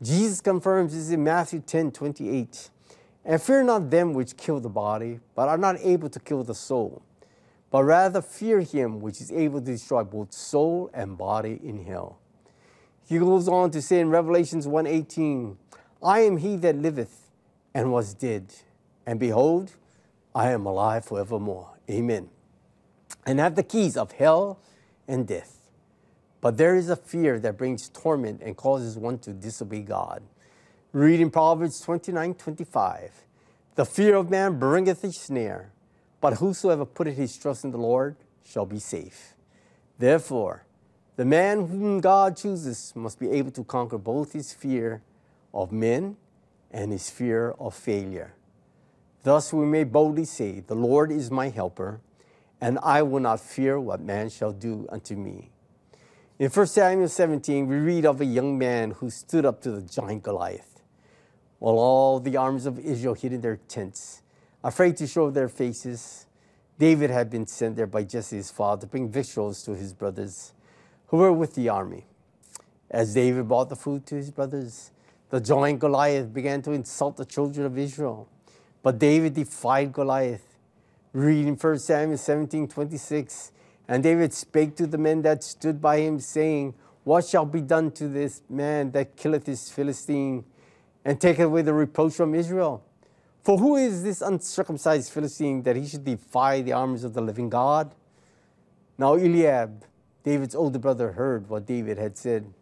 Jesus 0.00 0.40
confirms 0.40 0.94
this 0.94 1.10
in 1.10 1.22
Matthew 1.24 1.60
10 1.60 1.90
28. 1.90 2.70
And 3.24 3.42
fear 3.42 3.64
not 3.64 3.90
them 3.90 4.14
which 4.14 4.36
kill 4.36 4.60
the 4.60 4.68
body, 4.68 5.18
but 5.34 5.48
are 5.48 5.58
not 5.58 5.76
able 5.80 6.08
to 6.08 6.20
kill 6.20 6.44
the 6.44 6.54
soul, 6.54 7.02
but 7.72 7.82
rather 7.82 8.22
fear 8.22 8.60
him 8.60 9.00
which 9.00 9.20
is 9.20 9.32
able 9.32 9.58
to 9.60 9.66
destroy 9.66 10.04
both 10.04 10.32
soul 10.32 10.88
and 10.94 11.18
body 11.18 11.58
in 11.64 11.84
hell. 11.84 12.20
He 13.08 13.18
goes 13.18 13.48
on 13.48 13.72
to 13.72 13.82
say 13.82 13.98
in 13.98 14.10
Revelations 14.10 14.68
1:18, 14.68 15.56
I 16.00 16.20
am 16.20 16.36
he 16.36 16.56
that 16.58 16.76
liveth 16.76 17.32
and 17.74 17.92
was 17.92 18.14
dead, 18.14 18.54
and 19.04 19.18
behold, 19.18 19.74
I 20.36 20.50
am 20.50 20.66
alive 20.66 21.06
forevermore. 21.06 21.70
Amen. 21.90 22.28
And 23.24 23.38
have 23.38 23.54
the 23.54 23.62
keys 23.62 23.96
of 23.96 24.12
hell 24.12 24.60
and 25.08 25.26
death. 25.26 25.70
But 26.42 26.58
there 26.58 26.76
is 26.76 26.90
a 26.90 26.96
fear 26.96 27.40
that 27.40 27.56
brings 27.56 27.88
torment 27.88 28.42
and 28.42 28.54
causes 28.54 28.98
one 28.98 29.18
to 29.20 29.32
disobey 29.32 29.80
God. 29.80 30.22
Read 30.92 31.20
in 31.20 31.30
Proverbs 31.30 31.80
29 31.80 32.34
25. 32.34 33.24
The 33.76 33.86
fear 33.86 34.16
of 34.16 34.30
man 34.30 34.58
bringeth 34.58 35.02
a 35.04 35.10
snare, 35.10 35.72
but 36.20 36.34
whosoever 36.34 36.84
putteth 36.84 37.16
his 37.16 37.34
trust 37.38 37.64
in 37.64 37.70
the 37.70 37.78
Lord 37.78 38.16
shall 38.44 38.66
be 38.66 38.78
safe. 38.78 39.34
Therefore, 39.98 40.66
The 41.16 41.24
man 41.24 41.66
whom 41.68 42.02
God 42.02 42.36
chooses 42.36 42.92
must 42.94 43.18
be 43.18 43.30
able 43.30 43.50
to 43.52 43.64
conquer 43.64 43.96
both 43.96 44.34
his 44.34 44.52
fear 44.52 45.00
of 45.54 45.72
men 45.72 46.18
and 46.70 46.92
his 46.92 47.08
fear 47.08 47.54
of 47.58 47.74
failure. 47.74 48.34
Thus 49.26 49.52
we 49.52 49.66
may 49.66 49.82
boldly 49.82 50.24
say, 50.24 50.60
The 50.60 50.76
Lord 50.76 51.10
is 51.10 51.32
my 51.32 51.48
helper, 51.48 52.00
and 52.60 52.78
I 52.80 53.02
will 53.02 53.18
not 53.18 53.40
fear 53.40 53.80
what 53.80 54.00
man 54.00 54.28
shall 54.28 54.52
do 54.52 54.86
unto 54.88 55.16
me. 55.16 55.50
In 56.38 56.48
1 56.48 56.66
Samuel 56.68 57.08
17, 57.08 57.66
we 57.66 57.74
read 57.74 58.06
of 58.06 58.20
a 58.20 58.24
young 58.24 58.56
man 58.56 58.92
who 58.92 59.10
stood 59.10 59.44
up 59.44 59.60
to 59.62 59.72
the 59.72 59.82
giant 59.82 60.22
Goliath. 60.22 60.80
While 61.58 61.74
all 61.74 62.20
the 62.20 62.36
armies 62.36 62.66
of 62.66 62.78
Israel 62.78 63.14
hid 63.14 63.32
in 63.32 63.40
their 63.40 63.56
tents, 63.56 64.22
afraid 64.62 64.96
to 64.98 65.08
show 65.08 65.28
their 65.32 65.48
faces, 65.48 66.26
David 66.78 67.10
had 67.10 67.28
been 67.28 67.48
sent 67.48 67.74
there 67.74 67.88
by 67.88 68.04
Jesse 68.04 68.36
his 68.36 68.52
father 68.52 68.82
to 68.82 68.86
bring 68.86 69.08
victuals 69.08 69.60
to 69.64 69.74
his 69.74 69.92
brothers 69.92 70.52
who 71.08 71.16
were 71.16 71.32
with 71.32 71.56
the 71.56 71.68
army. 71.68 72.06
As 72.88 73.14
David 73.14 73.48
brought 73.48 73.70
the 73.70 73.74
food 73.74 74.06
to 74.06 74.14
his 74.14 74.30
brothers, 74.30 74.92
the 75.30 75.40
giant 75.40 75.80
Goliath 75.80 76.32
began 76.32 76.62
to 76.62 76.70
insult 76.70 77.16
the 77.16 77.24
children 77.24 77.66
of 77.66 77.76
Israel. 77.76 78.28
But 78.86 79.00
David 79.00 79.34
defied 79.34 79.92
Goliath. 79.92 80.58
Read 81.12 81.44
in 81.48 81.56
1 81.56 81.78
Samuel 81.80 82.18
17 82.18 82.68
26. 82.68 83.50
And 83.88 84.00
David 84.00 84.32
spake 84.32 84.76
to 84.76 84.86
the 84.86 84.96
men 84.96 85.22
that 85.22 85.42
stood 85.42 85.82
by 85.82 85.98
him, 85.98 86.20
saying, 86.20 86.72
What 87.02 87.24
shall 87.24 87.46
be 87.46 87.62
done 87.62 87.90
to 87.90 88.06
this 88.06 88.42
man 88.48 88.92
that 88.92 89.16
killeth 89.16 89.44
this 89.44 89.68
Philistine, 89.72 90.44
and 91.04 91.20
taketh 91.20 91.46
away 91.46 91.62
the 91.62 91.74
reproach 91.74 92.14
from 92.14 92.32
Israel? 92.32 92.84
For 93.42 93.58
who 93.58 93.74
is 93.74 94.04
this 94.04 94.22
uncircumcised 94.22 95.12
Philistine 95.12 95.64
that 95.64 95.74
he 95.74 95.84
should 95.84 96.04
defy 96.04 96.60
the 96.60 96.74
armies 96.74 97.02
of 97.02 97.12
the 97.12 97.22
living 97.22 97.48
God? 97.48 97.92
Now 98.98 99.14
Eliab, 99.14 99.84
David's 100.22 100.54
older 100.54 100.78
brother, 100.78 101.10
heard 101.10 101.48
what 101.48 101.66
David 101.66 101.98
had 101.98 102.16
said, 102.16 102.54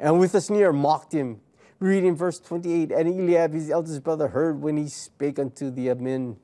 and 0.00 0.18
with 0.18 0.34
a 0.34 0.40
sneer 0.40 0.72
mocked 0.72 1.12
him. 1.12 1.42
Read 1.84 2.02
in 2.02 2.16
verse 2.16 2.40
28 2.40 2.92
And 2.92 3.08
Eliab, 3.08 3.52
his 3.52 3.68
eldest 3.68 4.02
brother, 4.02 4.28
heard 4.28 4.62
when 4.62 4.78
he 4.78 4.88
spake 4.88 5.38
unto 5.38 5.70
the 5.70 5.94
men. 5.94 6.38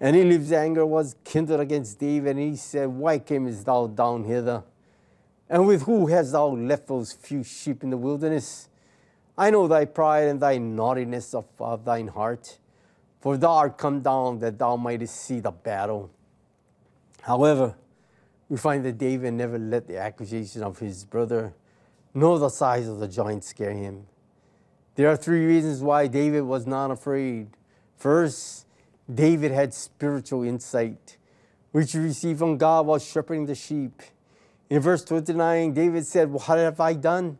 And 0.00 0.16
Eliab's 0.16 0.52
anger 0.52 0.86
was 0.86 1.16
kindled 1.22 1.60
against 1.60 1.98
David, 1.98 2.38
and 2.38 2.40
he 2.40 2.56
said, 2.56 2.88
Why 2.88 3.18
camest 3.18 3.66
thou 3.66 3.88
down 3.88 4.24
hither? 4.24 4.62
And 5.50 5.66
with 5.66 5.82
who 5.82 6.06
hast 6.06 6.32
thou 6.32 6.46
left 6.46 6.86
those 6.86 7.12
few 7.12 7.44
sheep 7.44 7.82
in 7.82 7.90
the 7.90 7.98
wilderness? 7.98 8.70
I 9.36 9.50
know 9.50 9.68
thy 9.68 9.84
pride 9.84 10.28
and 10.28 10.40
thy 10.40 10.56
naughtiness 10.56 11.34
of, 11.34 11.44
of 11.58 11.84
thine 11.84 12.08
heart, 12.08 12.56
for 13.20 13.36
thou 13.36 13.52
art 13.52 13.76
come 13.76 14.00
down 14.00 14.38
that 14.38 14.58
thou 14.58 14.76
mightest 14.76 15.14
see 15.14 15.40
the 15.40 15.50
battle. 15.50 16.10
However, 17.20 17.74
we 18.48 18.56
find 18.56 18.82
that 18.86 18.96
David 18.96 19.34
never 19.34 19.58
let 19.58 19.86
the 19.86 19.98
accusation 19.98 20.62
of 20.62 20.78
his 20.78 21.04
brother 21.04 21.52
nor 22.14 22.38
the 22.38 22.48
size 22.48 22.88
of 22.88 22.98
the 22.98 23.08
giant 23.08 23.44
scare 23.44 23.72
him. 23.72 24.06
There 24.96 25.08
are 25.08 25.16
three 25.16 25.46
reasons 25.46 25.80
why 25.80 26.06
David 26.06 26.42
was 26.42 26.66
not 26.66 26.90
afraid. 26.90 27.48
First, 27.96 28.66
David 29.12 29.52
had 29.52 29.72
spiritual 29.72 30.42
insight, 30.42 31.16
which 31.72 31.92
he 31.92 31.98
received 31.98 32.38
from 32.38 32.58
God 32.58 32.86
while 32.86 32.98
shepherding 32.98 33.46
the 33.46 33.54
sheep. 33.54 34.02
In 34.68 34.80
verse 34.80 35.04
29, 35.04 35.72
David 35.72 36.06
said, 36.06 36.30
What 36.30 36.58
have 36.58 36.80
I 36.80 36.94
done? 36.94 37.38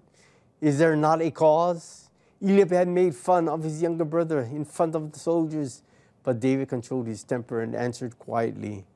Is 0.60 0.78
there 0.78 0.96
not 0.96 1.22
a 1.22 1.30
cause? 1.30 2.10
Eliab 2.42 2.70
had 2.70 2.88
made 2.88 3.14
fun 3.14 3.48
of 3.48 3.62
his 3.62 3.82
younger 3.82 4.04
brother 4.04 4.40
in 4.40 4.64
front 4.64 4.94
of 4.94 5.12
the 5.12 5.18
soldiers, 5.18 5.82
but 6.22 6.40
David 6.40 6.68
controlled 6.68 7.06
his 7.06 7.22
temper 7.22 7.60
and 7.60 7.74
answered 7.74 8.18
quietly. 8.18 8.86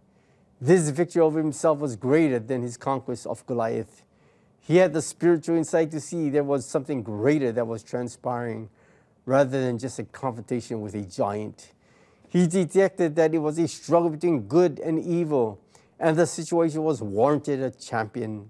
This 0.61 0.89
victory 0.89 1.21
over 1.21 1.39
himself 1.39 1.79
was 1.79 1.97
greater 1.97 2.39
than 2.39 2.63
his 2.63 2.77
conquest 2.77 3.27
of 3.27 3.45
Goliath. 3.47 4.03
He 4.65 4.79
had 4.79 4.95
the 4.95 5.03
spiritual 5.03 5.57
insight 5.57 5.91
to 5.91 6.01
see 6.01 6.31
there 6.31 6.43
was 6.43 6.65
something 6.65 7.03
greater 7.03 7.53
that 7.53 7.67
was 7.67 7.83
transpiring 7.83 8.71
rather 9.27 9.61
than 9.61 9.79
just 9.79 9.99
a 9.99 10.05
confrontation 10.05 10.81
with 10.81 10.95
a 10.95 11.03
giant. 11.03 11.73
He 12.31 12.47
detected 12.47 13.15
that 13.17 13.35
it 13.35 13.39
was 13.39 13.59
a 13.59 13.69
struggle 13.69 14.09
between 14.09 14.49
good 14.49 14.81
and 14.81 14.99
evil, 14.99 15.61
and 16.01 16.17
the 16.17 16.27
situation 16.27 16.83
was 16.83 17.03
warranted 17.03 17.61
a 17.61 17.71
champion. 17.73 18.49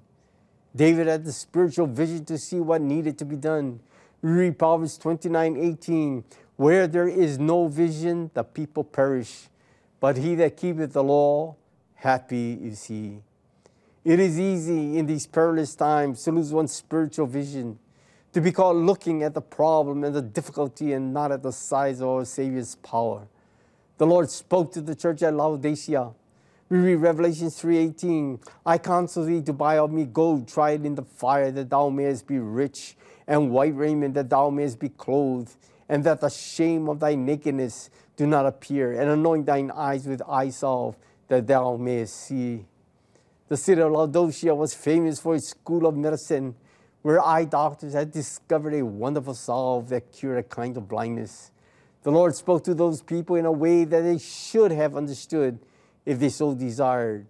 David 0.75 1.09
had 1.09 1.25
the 1.25 1.33
spiritual 1.33 1.89
vision 1.89 2.25
to 2.27 2.39
see 2.39 2.61
what 2.61 2.81
needed 2.81 3.19
to 3.19 3.25
be 3.25 3.37
done. 3.37 3.81
Read 4.23 4.57
Proverbs 4.57 4.97
29 4.99 5.57
18, 5.57 6.25
where 6.55 6.87
there 6.87 7.09
is 7.09 7.41
no 7.41 7.67
vision, 7.67 8.31
the 8.35 8.45
people 8.45 8.85
perish, 8.85 9.49
but 9.99 10.17
he 10.17 10.37
that 10.37 10.57
keepeth 10.57 10.93
the 10.93 11.03
law, 11.03 11.57
happy 11.95 12.53
is 12.63 12.85
he. 12.85 13.19
It 14.05 14.21
is 14.21 14.39
easy 14.39 14.99
in 14.99 15.07
these 15.07 15.27
perilous 15.27 15.75
times 15.75 16.23
to 16.25 16.33
lose 16.33 16.53
one's 16.53 16.73
spiritual 16.73 17.27
vision, 17.27 17.79
to 18.35 18.43
be 18.43 18.53
caught 18.53 18.77
looking 18.77 19.23
at 19.23 19.33
the 19.33 19.41
problem 19.41 20.05
and 20.05 20.15
the 20.15 20.21
difficulty 20.21 20.93
and 20.93 21.15
not 21.15 21.33
at 21.33 21.43
the 21.43 21.53
size 21.53 22.03
of 22.03 22.09
our 22.09 22.27
Savior's 22.27 22.75
power. 22.75 23.27
The 23.97 24.07
Lord 24.07 24.29
spoke 24.29 24.73
to 24.73 24.83
the 24.83 24.95
church 24.95 25.23
at 25.23 25.33
Laodicea. 25.33 26.11
We 26.69 26.79
read 26.79 26.97
Revelation 26.97 27.49
3:18, 27.49 28.41
I 28.67 28.77
counsel 28.77 29.25
thee 29.25 29.41
to 29.41 29.55
buy 29.55 29.79
of 29.79 29.91
me 29.91 30.05
gold 30.05 30.49
tried 30.49 30.85
in 30.85 30.97
the 30.97 31.05
fire, 31.05 31.51
that 31.53 31.71
thou 31.71 31.89
mayest 31.89 32.27
be 32.27 32.39
rich, 32.39 32.99
and 33.27 33.53
white 33.53 33.75
raiment, 33.75 34.13
that 34.15 34.29
thou 34.29 34.51
mayest 34.51 34.81
be 34.81 34.91
clothed, 34.91 35.57
and 35.89 36.05
that 36.05 36.21
the 36.21 36.29
shame 36.29 36.91
of 36.91 37.01
thy 37.01 37.15
nakedness 37.15 37.89
do 38.17 38.27
not 38.27 38.45
appear, 38.45 38.93
and 38.93 39.09
anoint 39.09 39.47
thine 39.47 39.71
eyes 39.71 40.07
with 40.07 40.21
eye 40.29 40.51
salve, 40.51 40.97
that 41.29 41.47
thou 41.47 41.79
mayest 41.79 42.15
see. 42.17 42.67
The 43.49 43.57
city 43.57 43.83
of 43.83 43.93
Laodicea 43.93 44.55
was 44.55 44.75
famous 44.75 45.21
for 45.21 45.35
its 45.35 45.51
school 45.51 45.87
of 45.87 45.97
medicine, 45.97 46.55
where 47.03 47.23
eye 47.23 47.45
doctors 47.45 47.93
had 47.93 48.11
discovered 48.11 48.75
a 48.75 48.85
wonderful 48.85 49.35
salve 49.35 49.91
that 49.91 50.13
cured 50.13 50.39
a 50.39 50.43
kind 50.43 50.77
of 50.77 50.89
blindness. 50.89 51.51
The 52.05 52.11
Lord 52.11 52.35
spoke 52.35 52.65
to 52.65 52.75
those 52.75 53.03
people 53.03 53.37
in 53.37 53.45
a 53.45 53.53
way 53.53 53.85
that 53.85 54.01
they 54.01 54.19
should 54.19 54.71
have 54.73 54.97
understood 54.97 55.59
if 56.07 56.19
they 56.19 56.31
so 56.31 56.55
desired. 56.55 57.27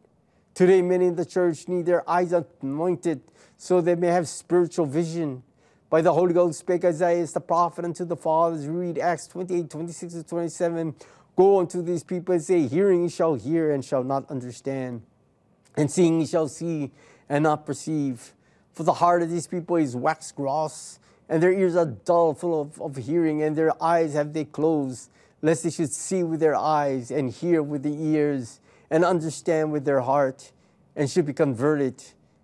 Today, 0.55 0.83
many 0.83 1.07
in 1.07 1.17
the 1.17 1.25
church 1.25 1.67
need 1.67 1.87
their 1.87 2.09
eyes 2.09 2.33
anointed 2.33 3.21
so 3.57 3.81
they 3.81 3.97
may 3.97 4.09
have 4.09 4.29
spiritual 4.29 4.87
vision. 4.87 5.43
By 5.91 6.01
the 6.01 6.13
Holy 6.13 6.33
Ghost 6.33 6.61
spake 6.61 6.85
Isaiah 6.85 7.27
the 7.27 7.41
prophet 7.41 7.85
unto 7.85 8.05
the 8.05 8.17
fathers. 8.17 8.67
Read 8.67 8.99
Acts 8.99 9.27
28, 9.29 9.71
26 9.71 10.15
to 10.15 10.23
27. 10.23 10.95
Go 11.37 11.59
unto 11.59 11.83
these 11.83 12.05
people 12.05 12.35
and 12.35 12.43
say, 12.43 12.67
Hearing 12.67 13.09
shall 13.09 13.35
hear 13.35 13.73
and 13.73 13.85
shall 13.85 14.05
not 14.05 14.31
understand, 14.31 15.03
and 15.77 15.91
seeing 15.91 16.21
ye 16.21 16.27
shall 16.27 16.49
see 16.49 16.91
and 17.29 17.45
not 17.45 17.67
perceive. 17.67 18.33
For 18.73 18.83
the 18.83 18.95
heart 18.95 19.23
of 19.23 19.31
these 19.31 19.47
people 19.47 19.77
is 19.77 19.97
waxed 19.97 20.37
gross, 20.37 20.99
and 21.29 21.43
their 21.43 21.53
ears 21.53 21.77
are 21.77 21.87
dull, 21.87 22.35
full 22.35 22.61
of, 22.61 22.81
of 22.81 22.97
hearing, 22.97 23.43
and 23.43 23.57
their 23.57 23.83
eyes 23.83 24.15
have 24.15 24.33
they 24.33 24.45
closed, 24.45 25.11
lest 25.43 25.63
they 25.63 25.71
should 25.71 25.93
see 25.93 26.23
with 26.23 26.41
their 26.41 26.57
eyes, 26.57 27.11
and 27.11 27.31
hear 27.31 27.63
with 27.63 27.83
the 27.83 27.95
ears, 27.95 28.61
and 28.91 29.05
understand 29.05 29.73
with 29.73 29.85
their 29.85 30.01
heart, 30.01 30.53
and 30.97 31.11
should 31.11 31.27
be 31.27 31.33
converted, 31.33 32.03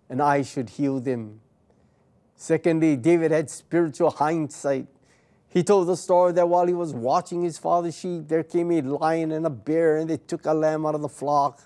and 0.09 0.23
I 0.23 0.43
should 0.43 0.71
heal 0.71 1.01
them. 1.01 1.41
Secondly, 2.37 2.97
David 2.97 3.33
had 3.33 3.51
spiritual 3.51 4.11
hindsight. 4.11 4.87
He 5.49 5.63
told 5.63 5.89
the 5.89 5.97
story 5.97 6.33
that 6.33 6.49
while 6.49 6.67
he 6.67 6.73
was 6.73 6.95
watching 6.95 7.43
his 7.43 7.59
father's 7.59 7.99
sheep, 7.99 8.29
there 8.29 8.43
came 8.43 8.71
a 8.71 8.81
lion 8.81 9.33
and 9.33 9.45
a 9.45 9.51
bear, 9.51 9.99
and 9.99 10.09
they 10.09 10.17
took 10.17 10.47
a 10.47 10.55
lamb 10.55 10.87
out 10.87 10.95
of 10.95 11.03
the 11.03 11.09
flock. 11.09 11.61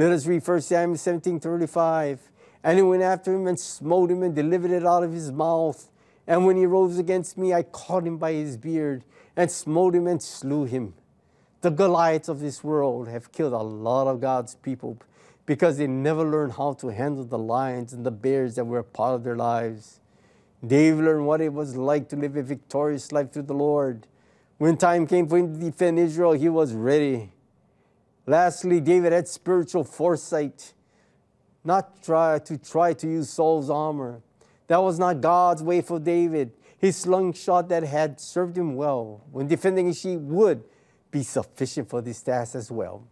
Let 0.00 0.12
us 0.12 0.24
read 0.24 0.48
1 0.48 0.62
Samuel 0.62 0.96
17 0.96 1.40
35. 1.40 2.20
And 2.64 2.78
he 2.78 2.82
went 2.82 3.02
after 3.02 3.34
him 3.34 3.46
and 3.46 3.60
smote 3.60 4.10
him 4.10 4.22
and 4.22 4.34
delivered 4.34 4.70
it 4.70 4.86
out 4.86 5.02
of 5.02 5.12
his 5.12 5.30
mouth. 5.30 5.90
And 6.26 6.46
when 6.46 6.56
he 6.56 6.64
rose 6.64 6.98
against 6.98 7.36
me, 7.36 7.52
I 7.52 7.64
caught 7.64 8.06
him 8.06 8.16
by 8.16 8.32
his 8.32 8.56
beard 8.56 9.04
and 9.36 9.50
smote 9.50 9.94
him 9.94 10.06
and 10.06 10.22
slew 10.22 10.64
him. 10.64 10.94
The 11.60 11.68
Goliaths 11.68 12.30
of 12.30 12.40
this 12.40 12.64
world 12.64 13.08
have 13.08 13.30
killed 13.30 13.52
a 13.52 13.58
lot 13.58 14.06
of 14.06 14.22
God's 14.22 14.54
people 14.54 14.96
because 15.44 15.76
they 15.76 15.86
never 15.86 16.24
learned 16.24 16.54
how 16.54 16.72
to 16.80 16.88
handle 16.88 17.24
the 17.24 17.36
lions 17.36 17.92
and 17.92 18.06
the 18.06 18.10
bears 18.10 18.54
that 18.54 18.64
were 18.64 18.78
a 18.78 18.84
part 18.84 19.16
of 19.16 19.22
their 19.22 19.36
lives. 19.36 20.00
Dave 20.66 20.96
learned 20.98 21.26
what 21.26 21.42
it 21.42 21.52
was 21.52 21.76
like 21.76 22.08
to 22.08 22.16
live 22.16 22.36
a 22.36 22.42
victorious 22.42 23.12
life 23.12 23.32
through 23.32 23.42
the 23.42 23.52
Lord. 23.52 24.06
When 24.56 24.78
time 24.78 25.06
came 25.06 25.28
for 25.28 25.36
him 25.36 25.52
to 25.52 25.60
defend 25.60 25.98
Israel, 25.98 26.32
he 26.32 26.48
was 26.48 26.72
ready. 26.72 27.32
Lastly, 28.26 28.80
David 28.80 29.12
had 29.12 29.28
spiritual 29.28 29.84
foresight, 29.84 30.72
not 31.64 32.02
try 32.02 32.38
to 32.38 32.58
try 32.58 32.92
to 32.94 33.06
use 33.06 33.30
Saul's 33.30 33.70
armor. 33.70 34.22
That 34.68 34.82
was 34.82 34.98
not 34.98 35.20
God's 35.20 35.62
way 35.62 35.80
for 35.80 35.98
David. 35.98 36.52
His 36.78 36.96
slingshot 36.96 37.68
that 37.68 37.82
had 37.82 38.20
served 38.20 38.56
him 38.56 38.76
well 38.76 39.22
when 39.32 39.48
defending 39.48 39.86
his 39.86 40.00
sheep 40.00 40.20
would 40.20 40.62
be 41.10 41.22
sufficient 41.22 41.88
for 41.88 42.00
this 42.00 42.22
task 42.22 42.54
as 42.54 42.70
well. 42.70 43.06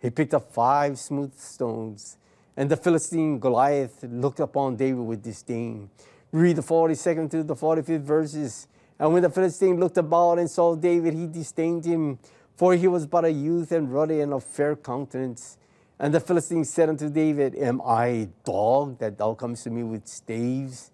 He 0.00 0.10
picked 0.10 0.34
up 0.34 0.52
five 0.52 0.98
smooth 0.98 1.36
stones, 1.36 2.16
and 2.56 2.70
the 2.70 2.76
Philistine 2.76 3.38
Goliath 3.38 4.04
looked 4.04 4.40
upon 4.40 4.76
David 4.76 5.00
with 5.00 5.22
disdain. 5.22 5.90
Read 6.32 6.56
the 6.56 6.62
42nd 6.62 7.30
to 7.30 7.42
the 7.42 7.56
45th 7.56 8.02
verses. 8.02 8.68
And 8.98 9.12
when 9.12 9.22
the 9.22 9.30
Philistine 9.30 9.78
looked 9.78 9.98
about 9.98 10.38
and 10.38 10.50
saw 10.50 10.74
David, 10.74 11.14
he 11.14 11.26
disdained 11.26 11.84
him, 11.84 12.18
for 12.56 12.74
he 12.74 12.88
was 12.88 13.06
but 13.06 13.24
a 13.24 13.30
youth 13.30 13.70
and 13.70 13.92
ruddy 13.92 14.20
and 14.20 14.32
of 14.32 14.42
fair 14.42 14.74
countenance. 14.74 15.58
And 15.98 16.12
the 16.12 16.20
Philistines 16.20 16.72
said 16.72 16.88
unto 16.88 17.10
David, 17.10 17.54
Am 17.54 17.80
I 17.84 18.06
a 18.06 18.28
dog 18.44 18.98
that 18.98 19.18
thou 19.18 19.34
comest 19.34 19.64
to 19.64 19.70
me 19.70 19.82
with 19.82 20.06
staves? 20.08 20.90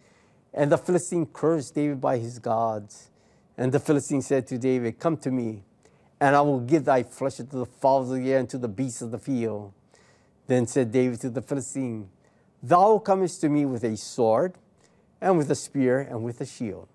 And 0.53 0.71
the 0.71 0.79
Philistine 0.79 1.27
cursed 1.27 1.75
David 1.75 2.01
by 2.01 2.19
his 2.19 2.39
gods. 2.39 3.11
And 3.57 3.73
the 3.73 3.81
Philistine 3.81 4.23
said 4.23 4.47
to 4.49 4.59
David, 4.59 4.99
Come 4.99 5.17
to 5.19 5.31
me, 5.31 5.63
and 6.21 6.35
I 6.35 6.41
will 6.41 6.61
give 6.61 6.85
thy 6.85 7.03
flesh 7.03 7.41
unto 7.41 7.59
the 7.59 7.67
fowls 7.67 8.11
of 8.11 8.19
the 8.19 8.33
air 8.33 8.39
and 8.39 8.51
to 8.51 8.59
the 8.59 8.69
beasts 8.69 9.03
of 9.03 9.11
the 9.11 9.19
field. 9.19 9.73
Then 10.47 10.67
said 10.67 10.91
David 10.91 11.21
to 11.21 11.31
the 11.31 11.43
Philistine, 11.43 12.09
Thou 12.63 12.99
comest 12.99 13.41
to 13.41 13.49
me 13.49 13.65
with 13.65 13.85
a 13.85 13.97
sword, 13.97 14.55
and 15.21 15.39
with 15.39 15.51
a 15.51 15.55
spear, 15.55 16.01
and 16.01 16.25
with 16.25 16.41
a 16.41 16.47
shield. 16.47 16.89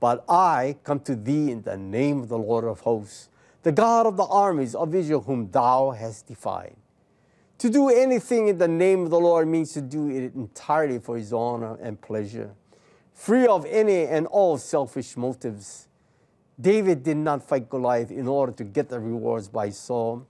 But 0.00 0.24
I 0.28 0.76
come 0.82 1.00
to 1.00 1.14
thee 1.14 1.50
in 1.50 1.62
the 1.62 1.76
name 1.76 2.20
of 2.20 2.28
the 2.28 2.38
Lord 2.38 2.64
of 2.64 2.80
hosts, 2.80 3.28
the 3.62 3.72
God 3.72 4.06
of 4.06 4.16
the 4.16 4.24
armies 4.24 4.74
of 4.74 4.94
Israel, 4.94 5.20
whom 5.20 5.50
thou 5.50 5.90
hast 5.90 6.26
defied. 6.26 6.76
To 7.58 7.68
do 7.68 7.90
anything 7.90 8.48
in 8.48 8.56
the 8.56 8.68
name 8.68 9.02
of 9.02 9.10
the 9.10 9.20
Lord 9.20 9.46
means 9.46 9.72
to 9.74 9.82
do 9.82 10.08
it 10.08 10.34
entirely 10.34 10.98
for 10.98 11.16
his 11.16 11.32
honor 11.32 11.76
and 11.82 12.00
pleasure, 12.00 12.54
free 13.12 13.46
of 13.46 13.66
any 13.66 14.06
and 14.06 14.26
all 14.28 14.56
selfish 14.56 15.14
motives. 15.16 15.86
David 16.58 17.02
did 17.02 17.18
not 17.18 17.46
fight 17.46 17.68
Goliath 17.68 18.10
in 18.10 18.26
order 18.26 18.52
to 18.52 18.64
get 18.64 18.88
the 18.88 18.98
rewards 18.98 19.48
by 19.48 19.70
Saul, 19.70 20.26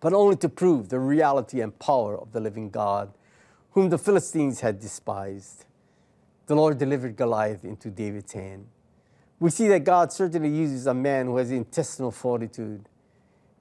but 0.00 0.14
only 0.14 0.36
to 0.36 0.48
prove 0.48 0.88
the 0.88 0.98
reality 0.98 1.60
and 1.60 1.78
power 1.78 2.18
of 2.18 2.32
the 2.32 2.40
living 2.40 2.70
God, 2.70 3.12
whom 3.72 3.90
the 3.90 3.98
Philistines 3.98 4.60
had 4.60 4.80
despised. 4.80 5.66
The 6.46 6.56
Lord 6.56 6.78
delivered 6.78 7.16
Goliath 7.16 7.64
into 7.64 7.90
David's 7.90 8.32
hand. 8.32 8.66
We 9.38 9.50
see 9.50 9.68
that 9.68 9.84
God 9.84 10.12
certainly 10.12 10.48
uses 10.48 10.86
a 10.86 10.94
man 10.94 11.26
who 11.26 11.36
has 11.36 11.50
intestinal 11.50 12.10
fortitude. 12.10 12.88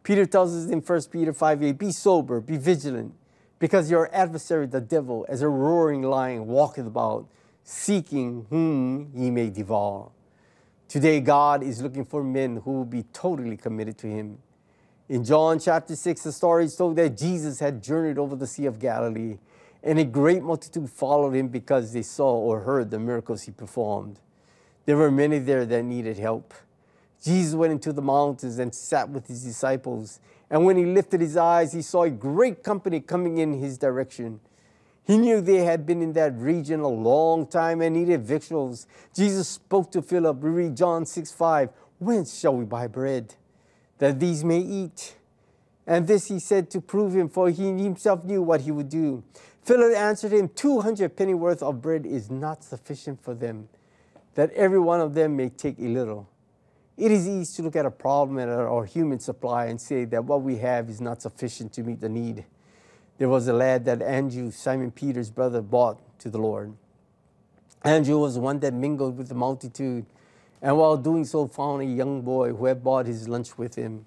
Peter 0.04 0.26
tells 0.26 0.56
us 0.56 0.72
in 0.72 0.80
1 0.80 1.02
Peter 1.12 1.34
5 1.34 1.64
8, 1.64 1.72
Be 1.78 1.92
sober, 1.92 2.40
be 2.40 2.58
vigilant, 2.58 3.14
because 3.60 3.92
your 3.92 4.14
adversary, 4.14 4.68
the 4.68 4.80
devil, 4.80 5.26
as 5.28 5.42
a 5.42 5.50
roaring 5.50 6.04
lion, 6.04 6.48
walketh 6.48 6.86
about, 6.86 7.28
seeking 7.64 8.46
whom 8.50 9.12
he 9.16 9.30
may 9.32 9.50
devour. 9.50 10.12
Today, 10.88 11.20
God 11.20 11.64
is 11.64 11.82
looking 11.82 12.06
for 12.06 12.24
men 12.24 12.58
who 12.58 12.72
will 12.72 12.86
be 12.86 13.04
totally 13.12 13.58
committed 13.58 13.98
to 13.98 14.08
him. 14.08 14.38
In 15.10 15.24
John 15.24 15.60
chapter 15.60 15.96
6, 15.96 16.22
the 16.24 16.32
story 16.32 16.66
is 16.66 16.76
told 16.76 16.96
that 16.96 17.18
Jesus 17.18 17.60
had 17.60 17.84
journeyed 17.84 18.18
over 18.18 18.36
the 18.36 18.48
Sea 18.48 18.68
of 18.68 18.80
Galilee, 18.80 19.40
and 19.84 20.00
a 20.00 20.06
great 20.06 20.42
multitude 20.44 20.90
followed 20.90 21.36
him 21.36 21.48
because 21.48 21.92
they 21.92 22.02
saw 22.02 22.34
or 22.38 22.62
heard 22.62 22.92
the 22.92 23.00
miracles 23.00 23.44
he 23.44 23.52
performed. 23.52 24.20
There 24.86 24.98
were 24.98 25.12
many 25.12 25.40
there 25.40 25.66
that 25.66 25.84
needed 25.84 26.18
help. 26.18 26.54
Jesus 27.24 27.56
went 27.56 27.72
into 27.72 27.92
the 27.92 28.02
mountains 28.02 28.60
and 28.60 28.74
sat 28.74 29.10
with 29.10 29.28
his 29.28 29.44
disciples. 29.44 30.20
And 30.50 30.64
when 30.64 30.78
he 30.78 30.86
lifted 30.86 31.22
his 31.22 31.38
eyes, 31.38 31.74
he 31.74 31.82
saw 31.82 32.04
a 32.04 32.10
great 32.10 32.64
company 32.64 33.00
coming 33.00 33.40
in 33.40 33.54
his 33.54 33.78
direction. 33.78 34.40
He 35.06 35.18
knew 35.18 35.42
they 35.42 35.64
had 35.64 35.86
been 35.86 36.02
in 36.02 36.14
that 36.14 36.36
region 36.36 36.80
a 36.80 36.88
long 36.88 37.48
time 37.48 37.82
and 37.82 37.96
needed 37.96 38.22
victuals. 38.26 38.88
Jesus 39.16 39.48
spoke 39.48 39.92
to 39.92 40.02
Philip. 40.02 40.38
We 40.38 40.50
read 40.50 40.76
John 40.76 41.06
6 41.06 41.32
5. 41.32 41.70
Whence 42.00 42.40
shall 42.40 42.56
we 42.56 42.66
buy 42.66 42.88
bread 42.88 43.36
that 44.00 44.20
these 44.20 44.44
may 44.44 44.60
eat? 44.60 45.16
And 45.88 46.08
this 46.08 46.28
he 46.28 46.40
said 46.40 46.72
to 46.72 46.82
prove 46.82 47.16
him, 47.16 47.30
for 47.30 47.50
he 47.50 47.68
himself 47.68 48.24
knew 48.24 48.42
what 48.42 48.62
he 48.62 48.72
would 48.72 48.90
do. 48.90 49.24
Philip 49.64 49.96
answered 49.96 50.32
him, 50.32 50.50
200 50.50 51.16
pennyworth 51.16 51.62
of 51.62 51.82
bread 51.82 52.06
is 52.06 52.30
not 52.30 52.64
sufficient 52.64 53.24
for 53.24 53.34
them, 53.34 53.70
that 54.36 54.52
every 54.52 54.80
one 54.80 55.02
of 55.02 55.14
them 55.14 55.36
may 55.36 55.50
take 55.50 55.80
a 55.80 55.88
little. 55.88 56.30
It 56.98 57.12
is 57.12 57.28
easy 57.28 57.58
to 57.58 57.64
look 57.64 57.76
at 57.76 57.86
a 57.86 57.92
problem 57.92 58.40
at 58.40 58.48
our 58.48 58.86
human 58.86 59.20
supply 59.20 59.66
and 59.66 59.82
say 59.82 60.06
that 60.06 60.24
what 60.24 60.44
we 60.44 60.58
have 60.58 60.90
is 60.90 61.02
not 61.02 61.22
sufficient 61.22 61.74
to 61.74 61.84
meet 61.84 62.00
the 62.00 62.08
need. 62.08 62.46
There 63.18 63.28
was 63.28 63.48
a 63.48 63.54
lad 63.54 63.86
that 63.86 64.02
Andrew, 64.02 64.52
Simon 64.52 64.92
Peter's 64.92 65.30
brother, 65.30 65.62
brought 65.62 66.00
to 66.20 66.30
the 66.30 66.38
Lord. 66.38 66.74
Andrew 67.84 68.18
was 68.18 68.38
one 68.38 68.60
that 68.60 68.74
mingled 68.74 69.18
with 69.18 69.30
the 69.30 69.36
multitude, 69.36 70.06
and 70.62 70.78
while 70.78 70.98
doing 70.98 71.26
so, 71.26 71.48
found 71.48 71.82
a 71.82 71.86
young 71.86 72.22
boy 72.22 72.54
who 72.54 72.66
had 72.66 72.84
brought 72.84 73.06
his 73.06 73.28
lunch 73.28 73.58
with 73.58 73.76
him. 73.76 74.06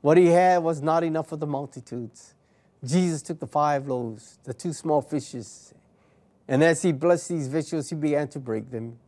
What 0.00 0.16
he 0.16 0.26
had 0.26 0.58
was 0.58 0.82
not 0.82 1.04
enough 1.04 1.28
for 1.28 1.36
the 1.36 1.46
multitudes. 1.46 2.34
Jesus 2.84 3.22
took 3.22 3.40
the 3.40 3.46
five 3.46 3.86
loaves, 3.86 4.38
the 4.44 4.54
two 4.54 4.72
small 4.72 5.00
fishes, 5.00 5.74
and 6.48 6.62
as 6.64 6.82
he 6.82 6.92
blessed 6.92 7.28
these 7.28 7.48
victuals, 7.48 7.90
he 7.90 7.96
began 7.96 8.28
to 8.28 8.40
break 8.40 8.70
them. 8.70 8.98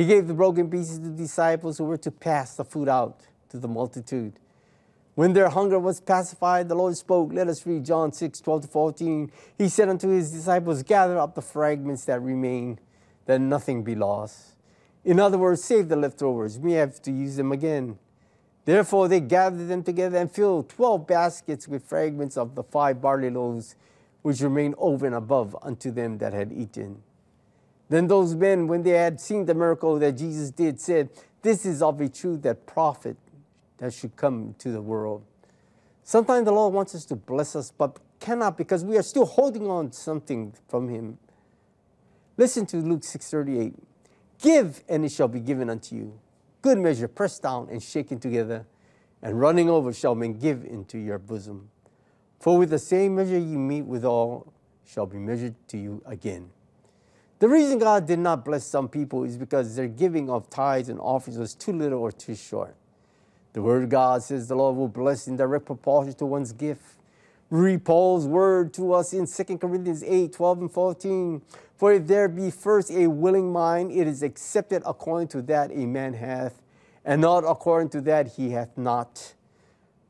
He 0.00 0.06
gave 0.06 0.28
the 0.28 0.32
broken 0.32 0.70
pieces 0.70 0.98
to 0.98 1.10
the 1.10 1.10
disciples 1.10 1.76
who 1.76 1.84
were 1.84 1.98
to 1.98 2.10
pass 2.10 2.56
the 2.56 2.64
food 2.64 2.88
out 2.88 3.20
to 3.50 3.58
the 3.58 3.68
multitude. 3.68 4.32
When 5.14 5.34
their 5.34 5.50
hunger 5.50 5.78
was 5.78 6.00
pacified, 6.00 6.70
the 6.70 6.74
Lord 6.74 6.96
spoke. 6.96 7.34
Let 7.34 7.48
us 7.48 7.66
read 7.66 7.84
John 7.84 8.10
6, 8.10 8.40
12 8.40 8.62
to 8.62 8.68
14. 8.68 9.30
He 9.58 9.68
said 9.68 9.90
unto 9.90 10.08
his 10.08 10.32
disciples, 10.32 10.82
Gather 10.82 11.18
up 11.18 11.34
the 11.34 11.42
fragments 11.42 12.06
that 12.06 12.22
remain, 12.22 12.80
that 13.26 13.42
nothing 13.42 13.84
be 13.84 13.94
lost. 13.94 14.54
In 15.04 15.20
other 15.20 15.36
words, 15.36 15.62
save 15.62 15.90
the 15.90 15.96
leftovers. 15.96 16.58
We 16.58 16.72
have 16.72 17.02
to 17.02 17.12
use 17.12 17.36
them 17.36 17.52
again. 17.52 17.98
Therefore, 18.64 19.06
they 19.06 19.20
gathered 19.20 19.68
them 19.68 19.82
together 19.82 20.16
and 20.16 20.32
filled 20.32 20.70
12 20.70 21.06
baskets 21.06 21.68
with 21.68 21.84
fragments 21.84 22.38
of 22.38 22.54
the 22.54 22.62
five 22.62 23.02
barley 23.02 23.28
loaves, 23.28 23.76
which 24.22 24.40
remained 24.40 24.76
over 24.78 25.04
and 25.04 25.14
above 25.14 25.54
unto 25.60 25.90
them 25.90 26.16
that 26.16 26.32
had 26.32 26.52
eaten. 26.52 27.02
Then 27.90 28.06
those 28.06 28.36
men, 28.36 28.68
when 28.68 28.84
they 28.84 28.90
had 28.90 29.20
seen 29.20 29.44
the 29.46 29.54
miracle 29.54 29.98
that 29.98 30.12
Jesus 30.12 30.52
did, 30.52 30.80
said, 30.80 31.10
This 31.42 31.66
is 31.66 31.82
of 31.82 32.00
a 32.00 32.08
truth 32.08 32.42
that 32.42 32.64
prophet 32.64 33.16
that 33.78 33.92
should 33.92 34.14
come 34.14 34.54
to 34.58 34.70
the 34.70 34.80
world. 34.80 35.24
Sometimes 36.04 36.44
the 36.44 36.52
Lord 36.52 36.72
wants 36.72 36.94
us 36.94 37.04
to 37.06 37.16
bless 37.16 37.56
us, 37.56 37.72
but 37.76 37.98
cannot 38.20 38.56
because 38.56 38.84
we 38.84 38.96
are 38.96 39.02
still 39.02 39.26
holding 39.26 39.66
on 39.66 39.90
to 39.90 39.96
something 39.96 40.54
from 40.68 40.88
Him. 40.88 41.18
Listen 42.36 42.64
to 42.66 42.76
Luke 42.76 43.02
6:38. 43.02 43.74
Give, 44.40 44.84
and 44.88 45.04
it 45.04 45.10
shall 45.10 45.28
be 45.28 45.40
given 45.40 45.68
unto 45.68 45.96
you. 45.96 46.18
Good 46.62 46.78
measure, 46.78 47.08
pressed 47.08 47.42
down 47.42 47.68
and 47.70 47.82
shaken 47.82 48.20
together, 48.20 48.66
and 49.20 49.40
running 49.40 49.68
over 49.68 49.92
shall 49.92 50.14
men 50.14 50.34
give 50.34 50.64
into 50.64 50.96
your 50.96 51.18
bosom. 51.18 51.70
For 52.38 52.56
with 52.56 52.70
the 52.70 52.78
same 52.78 53.16
measure 53.16 53.38
you 53.38 53.58
meet 53.58 53.82
withal 53.82 54.52
shall 54.86 55.06
be 55.06 55.18
measured 55.18 55.56
to 55.68 55.76
you 55.76 56.02
again. 56.06 56.50
The 57.40 57.48
reason 57.48 57.78
God 57.78 58.06
did 58.06 58.18
not 58.18 58.44
bless 58.44 58.66
some 58.66 58.86
people 58.86 59.24
is 59.24 59.38
because 59.38 59.74
their 59.74 59.88
giving 59.88 60.28
of 60.28 60.50
tithes 60.50 60.90
and 60.90 61.00
offerings 61.00 61.38
was 61.38 61.54
too 61.54 61.72
little 61.72 62.00
or 62.00 62.12
too 62.12 62.34
short. 62.34 62.74
The 63.54 63.62
word 63.62 63.84
of 63.84 63.88
God 63.88 64.22
says 64.22 64.46
the 64.46 64.54
Lord 64.54 64.76
will 64.76 64.88
bless 64.88 65.26
in 65.26 65.38
direct 65.38 65.64
proportion 65.64 66.12
to 66.12 66.26
one's 66.26 66.52
gift. 66.52 66.82
Read 67.48 67.82
Paul's 67.82 68.26
word 68.26 68.74
to 68.74 68.92
us 68.92 69.14
in 69.14 69.26
2 69.26 69.56
Corinthians 69.56 70.04
8, 70.04 70.34
12 70.34 70.60
and 70.60 70.70
14. 70.70 71.40
For 71.76 71.94
if 71.94 72.06
there 72.06 72.28
be 72.28 72.50
first 72.50 72.90
a 72.90 73.06
willing 73.06 73.50
mind, 73.50 73.90
it 73.90 74.06
is 74.06 74.22
accepted 74.22 74.82
according 74.84 75.28
to 75.28 75.40
that 75.42 75.70
a 75.72 75.86
man 75.86 76.12
hath, 76.12 76.60
and 77.06 77.22
not 77.22 77.44
according 77.44 77.88
to 77.90 78.02
that 78.02 78.34
he 78.34 78.50
hath 78.50 78.76
not. 78.76 79.32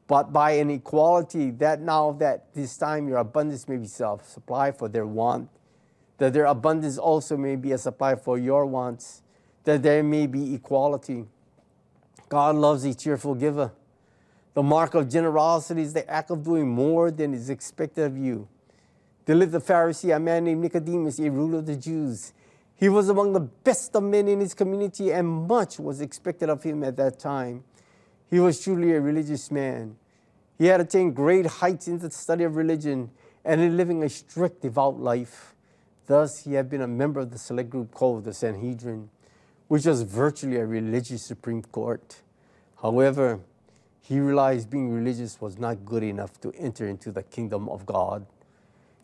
But 0.09 0.33
by 0.33 0.51
an 0.55 0.69
equality, 0.69 1.53
that 1.53 1.81
now 1.81 2.11
that 2.19 2.53
this 2.55 2.77
time 2.77 3.07
your 3.07 3.19
abundance 3.19 3.69
may 3.69 3.77
be 3.77 3.87
self 3.87 4.29
supply 4.29 4.73
for 4.73 4.89
their 4.89 5.07
want, 5.07 5.49
that 6.21 6.35
their 6.35 6.45
abundance 6.45 6.99
also 6.99 7.35
may 7.35 7.57
be 7.57 7.73
a 7.73 7.79
supply 7.79 8.15
for 8.15 8.37
your 8.37 8.67
wants, 8.67 9.23
that 9.65 9.83
there 9.83 10.03
may 10.03 10.27
be 10.27 10.55
equality. 10.55 11.25
God 12.29 12.57
loves 12.57 12.85
a 12.85 12.93
cheerful 12.93 13.35
giver. 13.35 13.73
The 14.53 14.63
mark 14.63 14.93
of 14.93 15.09
generosity 15.09 15.81
is 15.81 15.95
the 15.95 16.09
act 16.11 16.31
of 16.31 16.45
doing 16.45 16.69
more 16.69 17.11
than 17.11 17.33
is 17.33 17.49
expected 17.49 18.05
of 18.05 18.19
you. 18.19 18.49
There 19.25 19.35
lived 19.35 19.55
a 19.55 19.61
Pharisee, 19.61 20.15
a 20.15 20.21
man 20.21 20.45
named 20.45 20.61
Nicodemus, 20.61 21.19
a 21.21 21.31
ruler 21.31 21.61
of 21.61 21.67
the 21.67 21.77
Jews. 21.77 22.35
He 22.77 22.91
was 22.91 23.09
among 23.09 23.33
the 23.33 23.41
best 23.41 23.97
of 23.97 24.03
men 24.03 24.29
in 24.29 24.41
his 24.41 24.53
community, 24.53 25.13
and 25.13 25.27
much 25.27 25.79
was 25.79 26.03
expected 26.03 26.51
of 26.51 26.63
him 26.63 26.85
at 26.85 26.99
that 26.99 27.19
time. 27.19 27.65
He 28.29 28.39
was 28.41 28.63
truly 28.63 28.93
a 28.93 29.01
religious 29.01 29.51
man. 29.51 29.97
He 30.59 30.67
had 30.67 30.83
attained 30.83 31.17
great 31.17 31.47
heights 31.47 31.89
in 31.89 31.99
the 31.99 32.11
study 32.11 32.45
of 32.45 32.57
religion 32.57 33.11
and 33.43 33.63
in 33.63 33.79
living 33.79 34.03
a 34.03 34.11
strict, 34.11 34.61
devout 34.61 35.01
life. 35.01 35.55
Thus, 36.07 36.45
he 36.45 36.55
had 36.55 36.69
been 36.69 36.81
a 36.81 36.89
member 36.89 37.21
of 37.21 37.31
the 37.31 37.39
select 37.39 37.71
group 37.71 37.93
called 37.93 38.25
the 38.25 38.35
Sanhedrin, 38.35 39.11
which 39.69 39.87
was 39.87 40.03
virtually 40.03 40.57
a 40.57 40.67
religious 40.67 41.23
Supreme 41.23 41.63
Court. 41.63 42.23
However, 42.83 43.41
he 44.01 44.19
realized 44.19 44.71
being 44.71 44.91
religious 44.91 45.41
was 45.41 45.59
not 45.59 45.85
good 45.85 46.03
enough 46.03 46.41
to 46.41 46.53
enter 46.59 46.89
into 46.89 47.13
the 47.13 47.23
kingdom 47.23 47.69
of 47.69 47.87
God. 47.87 48.27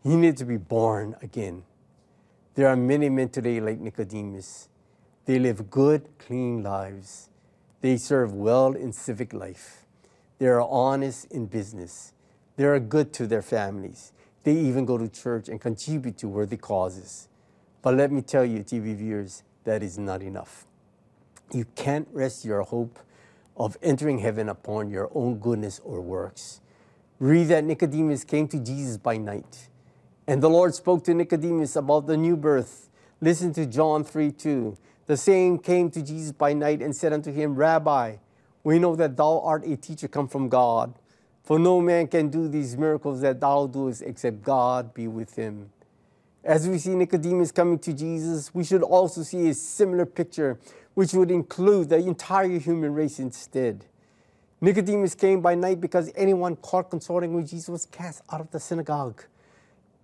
He 0.02 0.16
needed 0.16 0.36
to 0.38 0.44
be 0.44 0.56
born 0.56 1.14
again. 1.22 1.62
There 2.56 2.66
are 2.66 2.76
many 2.76 3.08
men 3.08 3.28
today 3.28 3.60
like 3.60 3.78
Nicodemus. 3.78 4.68
They 5.26 5.38
live 5.38 5.70
good, 5.70 6.08
clean 6.18 6.62
lives. 6.62 7.28
They 7.82 7.98
serve 7.98 8.32
well 8.32 8.72
in 8.72 8.92
civic 8.92 9.32
life. 9.32 9.84
They 10.38 10.46
are 10.46 10.62
honest 10.62 11.30
in 11.30 11.46
business. 11.46 12.12
They 12.56 12.64
are 12.64 12.80
good 12.80 13.12
to 13.14 13.26
their 13.26 13.42
families. 13.42 14.12
They 14.46 14.54
even 14.54 14.84
go 14.84 14.96
to 14.96 15.08
church 15.08 15.48
and 15.48 15.60
contribute 15.60 16.18
to 16.18 16.28
worthy 16.28 16.56
causes. 16.56 17.26
But 17.82 17.96
let 17.96 18.12
me 18.12 18.22
tell 18.22 18.44
you, 18.44 18.60
TV 18.60 18.94
viewers, 18.94 19.42
that 19.64 19.82
is 19.82 19.98
not 19.98 20.22
enough. 20.22 20.66
You 21.52 21.64
can't 21.74 22.06
rest 22.12 22.44
your 22.44 22.62
hope 22.62 23.00
of 23.56 23.76
entering 23.82 24.20
heaven 24.20 24.48
upon 24.48 24.88
your 24.88 25.10
own 25.16 25.40
goodness 25.40 25.80
or 25.82 26.00
works. 26.00 26.60
Read 27.18 27.48
that 27.48 27.64
Nicodemus 27.64 28.22
came 28.22 28.46
to 28.46 28.60
Jesus 28.60 28.96
by 28.96 29.16
night. 29.16 29.68
And 30.28 30.40
the 30.40 30.48
Lord 30.48 30.76
spoke 30.76 31.02
to 31.06 31.14
Nicodemus 31.14 31.74
about 31.74 32.06
the 32.06 32.16
new 32.16 32.36
birth. 32.36 32.88
Listen 33.20 33.52
to 33.54 33.66
John 33.66 34.04
3 34.04 34.30
2. 34.30 34.78
The 35.06 35.16
same 35.16 35.58
came 35.58 35.90
to 35.90 36.00
Jesus 36.00 36.30
by 36.30 36.52
night 36.52 36.82
and 36.82 36.94
said 36.94 37.12
unto 37.12 37.32
him, 37.32 37.56
Rabbi, 37.56 38.18
we 38.62 38.78
know 38.78 38.94
that 38.94 39.16
thou 39.16 39.40
art 39.40 39.66
a 39.66 39.76
teacher 39.76 40.06
come 40.06 40.28
from 40.28 40.48
God. 40.48 40.94
For 41.46 41.60
no 41.60 41.80
man 41.80 42.08
can 42.08 42.28
do 42.28 42.48
these 42.48 42.76
miracles 42.76 43.20
that 43.20 43.38
thou 43.38 43.68
doest 43.68 44.02
except 44.02 44.42
God 44.42 44.92
be 44.92 45.06
with 45.06 45.36
him. 45.36 45.70
As 46.42 46.68
we 46.68 46.76
see 46.76 46.96
Nicodemus 46.96 47.52
coming 47.52 47.78
to 47.78 47.92
Jesus, 47.92 48.52
we 48.52 48.64
should 48.64 48.82
also 48.82 49.22
see 49.22 49.48
a 49.48 49.54
similar 49.54 50.06
picture, 50.06 50.58
which 50.94 51.12
would 51.12 51.30
include 51.30 51.88
the 51.88 51.98
entire 51.98 52.58
human 52.58 52.92
race 52.92 53.20
instead. 53.20 53.84
Nicodemus 54.60 55.14
came 55.14 55.40
by 55.40 55.54
night 55.54 55.80
because 55.80 56.10
anyone 56.16 56.56
caught 56.56 56.90
consorting 56.90 57.32
with 57.32 57.48
Jesus 57.48 57.68
was 57.68 57.86
cast 57.86 58.22
out 58.32 58.40
of 58.40 58.50
the 58.50 58.58
synagogue. 58.58 59.22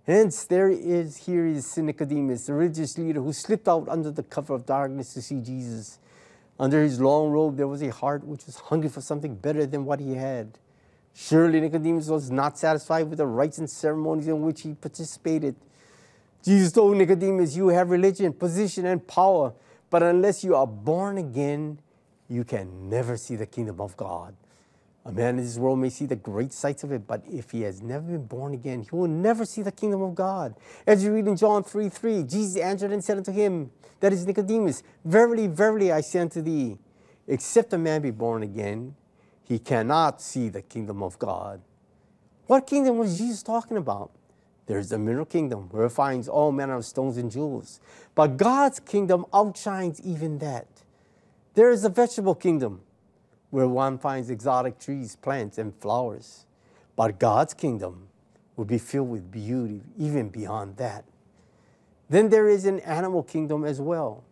Hence, 0.07 0.45
there 0.45 0.69
is 0.69 1.25
here 1.25 1.45
is 1.45 1.77
Nicodemus, 1.77 2.45
the 2.45 2.53
religious 2.53 2.97
leader 2.97 3.19
who 3.19 3.33
slipped 3.33 3.67
out 3.67 3.89
under 3.89 4.11
the 4.11 4.23
cover 4.23 4.53
of 4.53 4.65
darkness 4.65 5.13
to 5.13 5.21
see 5.21 5.41
Jesus. 5.41 5.99
Under 6.57 6.81
his 6.81 7.01
long 7.01 7.31
robe, 7.31 7.57
there 7.57 7.67
was 7.67 7.83
a 7.83 7.91
heart 7.91 8.23
which 8.23 8.45
was 8.45 8.55
hungry 8.55 8.89
for 8.89 9.01
something 9.01 9.35
better 9.35 9.65
than 9.65 9.83
what 9.83 9.99
he 9.99 10.13
had. 10.13 10.57
Surely 11.13 11.61
Nicodemus 11.61 12.07
was 12.07 12.31
not 12.31 12.57
satisfied 12.57 13.09
with 13.09 13.19
the 13.19 13.27
rites 13.27 13.59
and 13.59 13.69
ceremonies 13.69 14.27
in 14.27 14.41
which 14.41 14.61
he 14.61 14.73
participated. 14.73 15.55
Jesus 16.43 16.71
told 16.71 16.97
Nicodemus, 16.97 17.55
You 17.55 17.69
have 17.69 17.89
religion, 17.89 18.33
position, 18.33 18.85
and 18.85 19.05
power, 19.07 19.53
but 19.89 20.01
unless 20.01 20.43
you 20.43 20.55
are 20.55 20.67
born 20.67 21.17
again, 21.17 21.79
you 22.27 22.43
can 22.43 22.89
never 22.89 23.15
see 23.15 23.35
the 23.35 23.45
kingdom 23.45 23.79
of 23.79 23.95
God. 23.95 24.35
A 25.05 25.11
man 25.11 25.37
in 25.37 25.43
this 25.43 25.57
world 25.57 25.79
may 25.79 25.89
see 25.89 26.05
the 26.05 26.15
great 26.15 26.53
sights 26.53 26.83
of 26.83 26.91
it, 26.91 27.05
but 27.05 27.23
if 27.29 27.51
he 27.51 27.61
has 27.61 27.81
never 27.81 28.05
been 28.05 28.25
born 28.25 28.53
again, 28.53 28.81
he 28.81 28.95
will 28.95 29.07
never 29.07 29.43
see 29.45 29.61
the 29.61 29.71
kingdom 29.71 30.01
of 30.01 30.15
God. 30.15 30.55
As 30.87 31.03
you 31.03 31.13
read 31.13 31.27
in 31.27 31.35
John 31.35 31.63
3 31.63 31.89
3, 31.89 32.23
Jesus 32.23 32.55
answered 32.57 32.91
and 32.91 33.03
said 33.03 33.17
unto 33.17 33.31
him, 33.31 33.69
That 33.99 34.13
is 34.13 34.25
Nicodemus, 34.25 34.81
Verily, 35.03 35.47
verily, 35.47 35.91
I 35.91 36.01
say 36.01 36.19
unto 36.19 36.41
thee, 36.41 36.77
except 37.27 37.73
a 37.73 37.77
man 37.77 38.01
be 38.01 38.11
born 38.11 38.43
again, 38.43 38.95
he 39.43 39.59
cannot 39.59 40.21
see 40.21 40.49
the 40.49 40.61
kingdom 40.61 41.03
of 41.03 41.19
God. 41.19 41.61
What 42.47 42.67
kingdom 42.67 42.97
was 42.97 43.17
Jesus 43.17 43.43
talking 43.43 43.77
about? 43.77 44.11
There's 44.65 44.89
the 44.89 44.97
mineral 44.97 45.25
kingdom 45.25 45.69
where 45.71 45.85
it 45.85 45.91
finds 45.91 46.27
all 46.27 46.51
manner 46.51 46.75
of 46.75 46.85
stones 46.85 47.17
and 47.17 47.29
jewels. 47.29 47.81
But 48.15 48.37
God's 48.37 48.79
kingdom 48.79 49.25
outshines 49.33 49.99
even 50.01 50.39
that. 50.39 50.67
There 51.53 51.69
is 51.69 51.83
a 51.83 51.89
vegetable 51.89 52.35
kingdom 52.35 52.81
where 53.49 53.67
one 53.67 53.97
finds 53.97 54.29
exotic 54.29 54.79
trees, 54.79 55.15
plants, 55.15 55.57
and 55.57 55.75
flowers. 55.75 56.45
But 56.95 57.19
God's 57.19 57.53
kingdom 57.53 58.07
will 58.55 58.65
be 58.65 58.77
filled 58.77 59.09
with 59.09 59.31
beauty 59.31 59.81
even 59.97 60.29
beyond 60.29 60.77
that. 60.77 61.05
Then 62.09 62.29
there 62.29 62.47
is 62.47 62.65
an 62.65 62.79
animal 62.81 63.23
kingdom 63.23 63.65
as 63.65 63.81
well. 63.81 64.23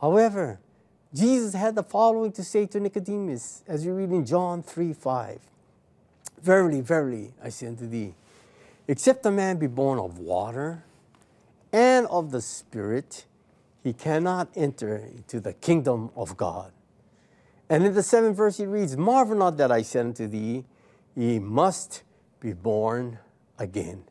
However, 0.00 0.60
Jesus 1.14 1.54
had 1.54 1.74
the 1.74 1.82
following 1.82 2.32
to 2.32 2.42
say 2.42 2.66
to 2.66 2.80
Nicodemus, 2.80 3.62
as 3.68 3.84
you 3.84 3.92
read 3.92 4.10
in 4.10 4.24
John 4.24 4.62
3 4.62 4.92
5. 4.94 5.40
Verily, 6.40 6.80
verily, 6.80 7.32
I 7.42 7.50
say 7.50 7.66
unto 7.66 7.86
thee, 7.86 8.14
except 8.88 9.24
a 9.26 9.30
man 9.30 9.58
be 9.58 9.66
born 9.66 9.98
of 9.98 10.18
water 10.18 10.84
and 11.72 12.06
of 12.06 12.30
the 12.30 12.40
Spirit, 12.40 13.26
he 13.82 13.92
cannot 13.92 14.48
enter 14.56 14.96
into 14.96 15.38
the 15.38 15.52
kingdom 15.52 16.10
of 16.16 16.36
God. 16.36 16.72
And 17.68 17.84
in 17.84 17.94
the 17.94 18.02
seventh 18.02 18.36
verse, 18.36 18.56
he 18.56 18.66
reads, 18.66 18.96
Marvel 18.96 19.36
not 19.36 19.56
that 19.58 19.70
I 19.70 19.82
said 19.82 20.06
unto 20.06 20.26
thee, 20.26 20.64
ye 21.14 21.38
must 21.38 22.02
be 22.40 22.52
born 22.52 23.18
again. 23.58 24.04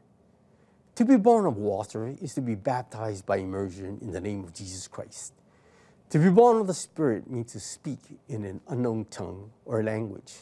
To 0.95 1.05
be 1.05 1.17
born 1.17 1.45
of 1.45 1.57
water 1.57 2.15
is 2.21 2.33
to 2.35 2.41
be 2.41 2.55
baptized 2.55 3.25
by 3.25 3.37
immersion 3.37 3.99
in 4.01 4.11
the 4.11 4.21
name 4.21 4.43
of 4.43 4.53
Jesus 4.53 4.87
Christ. 4.87 5.33
To 6.11 6.19
be 6.19 6.29
born 6.29 6.57
of 6.57 6.67
the 6.67 6.73
Spirit 6.73 7.31
means 7.31 7.53
to 7.53 7.61
speak 7.61 7.99
in 8.27 8.43
an 8.43 8.59
unknown 8.67 9.05
tongue 9.05 9.49
or 9.63 9.81
language, 9.81 10.33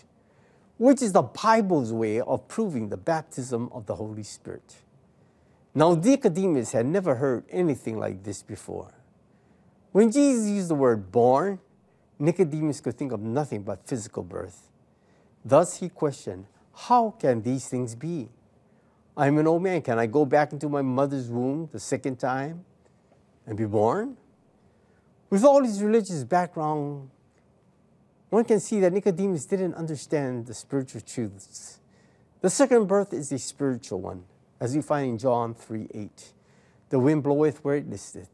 which 0.80 1.03
is 1.03 1.13
the 1.13 1.22
Bible's 1.22 1.93
way 1.93 2.22
of 2.22 2.47
proving 2.47 2.89
the 2.89 2.97
baptism 2.97 3.70
of 3.72 3.86
the 3.86 3.93
Holy 3.93 4.24
Spirit. 4.24 4.78
Now, 5.76 5.93
Nicodemus 5.93 6.72
had 6.72 6.88
never 6.88 7.13
heard 7.13 7.43
anything 7.51 7.99
like 7.99 8.24
this 8.24 8.41
before. 8.41 8.95
When 9.91 10.11
Jesus 10.11 10.49
used 10.49 10.70
the 10.70 10.76
word 10.76 11.11
born, 11.11 11.59
Nicodemus 12.17 12.82
could 12.82 12.97
think 12.97 13.11
of 13.11 13.22
nothing 13.22 13.61
but 13.61 13.88
physical 13.88 14.24
birth. 14.24 14.72
Thus 15.45 15.78
he 15.78 15.89
questioned, 15.89 16.47
How 16.74 17.11
can 17.11 17.43
these 17.43 17.67
things 17.67 17.93
be? 17.93 18.30
I'm 19.15 19.38
an 19.38 19.45
old 19.45 19.61
man. 19.61 19.84
Can 19.84 19.99
I 19.99 20.07
go 20.07 20.26
back 20.26 20.51
into 20.51 20.67
my 20.67 20.82
mother's 20.82 21.30
womb 21.30 21.70
the 21.72 21.80
second 21.80 22.17
time 22.17 22.65
and 23.45 23.55
be 23.55 23.65
born? 23.65 24.17
With 25.30 25.43
all 25.43 25.63
his 25.63 25.82
religious 25.84 26.23
background, 26.23 27.09
one 28.30 28.45
can 28.45 28.59
see 28.59 28.80
that 28.80 28.93
Nicodemus 28.93 29.45
didn't 29.45 29.75
understand 29.75 30.47
the 30.47 30.53
spiritual 30.53 31.01
truths. 31.01 31.80
The 32.41 32.49
second 32.49 32.88
birth 32.88 33.13
is 33.13 33.32
a 33.32 33.39
spiritual 33.39 34.01
one, 34.01 34.23
as 34.59 34.75
we 34.75 34.82
find 34.82 35.09
in 35.09 35.17
John 35.17 35.53
3 35.53 35.88
8. 35.93 36.34
The 36.89 36.99
wind 36.99 37.23
bloweth 37.23 37.63
where 37.63 37.75
it 37.75 37.89
listeth, 37.89 38.30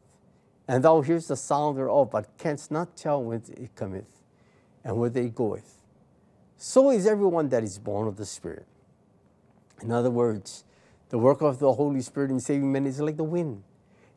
and 0.66 0.82
thou 0.82 1.00
hearest 1.02 1.28
the 1.28 1.36
sound 1.36 1.76
thereof, 1.76 2.10
but 2.10 2.38
canst 2.38 2.70
not 2.70 2.96
tell 2.96 3.22
whence 3.22 3.48
it 3.50 3.74
cometh 3.74 4.22
and 4.86 4.96
whither 4.96 5.20
it 5.20 5.34
goeth. 5.34 5.82
So 6.56 6.90
is 6.90 7.06
everyone 7.06 7.48
that 7.48 7.64
is 7.64 7.78
born 7.78 8.06
of 8.06 8.16
the 8.16 8.24
Spirit. 8.24 8.66
In 9.82 9.90
other 9.90 10.10
words, 10.10 10.64
the 11.08 11.18
work 11.18 11.42
of 11.42 11.58
the 11.58 11.72
Holy 11.72 12.00
Spirit 12.00 12.30
in 12.30 12.40
saving 12.40 12.70
men 12.70 12.86
is 12.86 13.00
like 13.00 13.16
the 13.16 13.24
wind. 13.24 13.64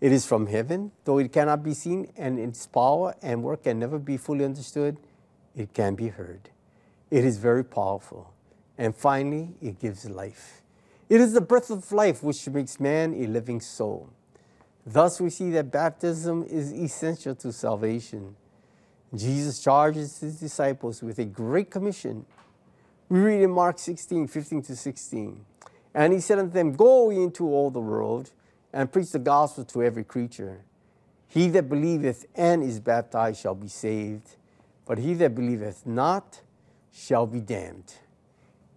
It 0.02 0.12
is 0.14 0.26
from 0.26 0.48
heaven, 0.48 0.92
though 1.04 1.18
it 1.18 1.34
cannot 1.34 1.64
be 1.64 1.74
seen, 1.74 2.12
and 2.16 2.40
its 2.40 2.66
power 2.66 3.16
and 3.22 3.44
work 3.44 3.64
can 3.64 3.80
never 3.80 4.00
be 4.00 4.16
fully 4.16 4.46
understood, 4.46 4.98
it 5.56 5.74
can 5.74 5.96
be 5.96 6.08
heard. 6.08 6.50
It 7.12 7.26
is 7.26 7.38
very 7.38 7.66
powerful. 7.66 8.34
And 8.78 8.96
finally, 8.96 9.56
it 9.62 9.80
gives 9.80 10.10
life. 10.10 10.62
It 11.10 11.20
is 11.20 11.34
the 11.34 11.42
breath 11.42 11.70
of 11.70 11.92
life 11.92 12.24
which 12.24 12.48
makes 12.48 12.80
man 12.80 13.14
a 13.14 13.28
living 13.28 13.60
soul. 13.60 14.10
Thus, 14.86 15.20
we 15.20 15.30
see 15.30 15.50
that 15.52 15.72
baptism 15.72 16.44
is 16.44 16.72
essential 16.72 17.36
to 17.36 17.52
salvation. 17.52 18.36
Jesus 19.14 19.60
charges 19.60 20.20
his 20.20 20.40
disciples 20.40 21.04
with 21.04 21.20
a 21.20 21.26
great 21.26 21.70
commission. 21.70 22.26
We 23.10 23.20
read 23.20 23.42
in 23.42 23.52
Mark 23.52 23.80
16 23.80 24.28
15 24.28 24.62
to 24.64 24.76
16. 24.76 25.46
And 25.94 26.14
he 26.14 26.20
said 26.20 26.40
unto 26.40 26.54
them, 26.54 26.74
Go 26.74 27.10
into 27.10 27.48
all 27.48 27.72
the 27.72 27.80
world 27.80 28.32
and 28.74 28.92
preach 28.92 29.12
the 29.12 29.20
gospel 29.20 29.66
to 29.66 29.84
every 29.84 30.04
creature. 30.04 30.62
He 31.28 31.48
that 31.50 31.70
believeth 31.70 32.26
and 32.36 32.64
is 32.64 32.80
baptized 32.80 33.42
shall 33.42 33.56
be 33.56 33.68
saved, 33.68 34.36
but 34.86 34.98
he 34.98 35.14
that 35.16 35.36
believeth 35.36 35.86
not 35.86 36.42
shall 36.92 37.28
be 37.28 37.40
damned. 37.40 37.94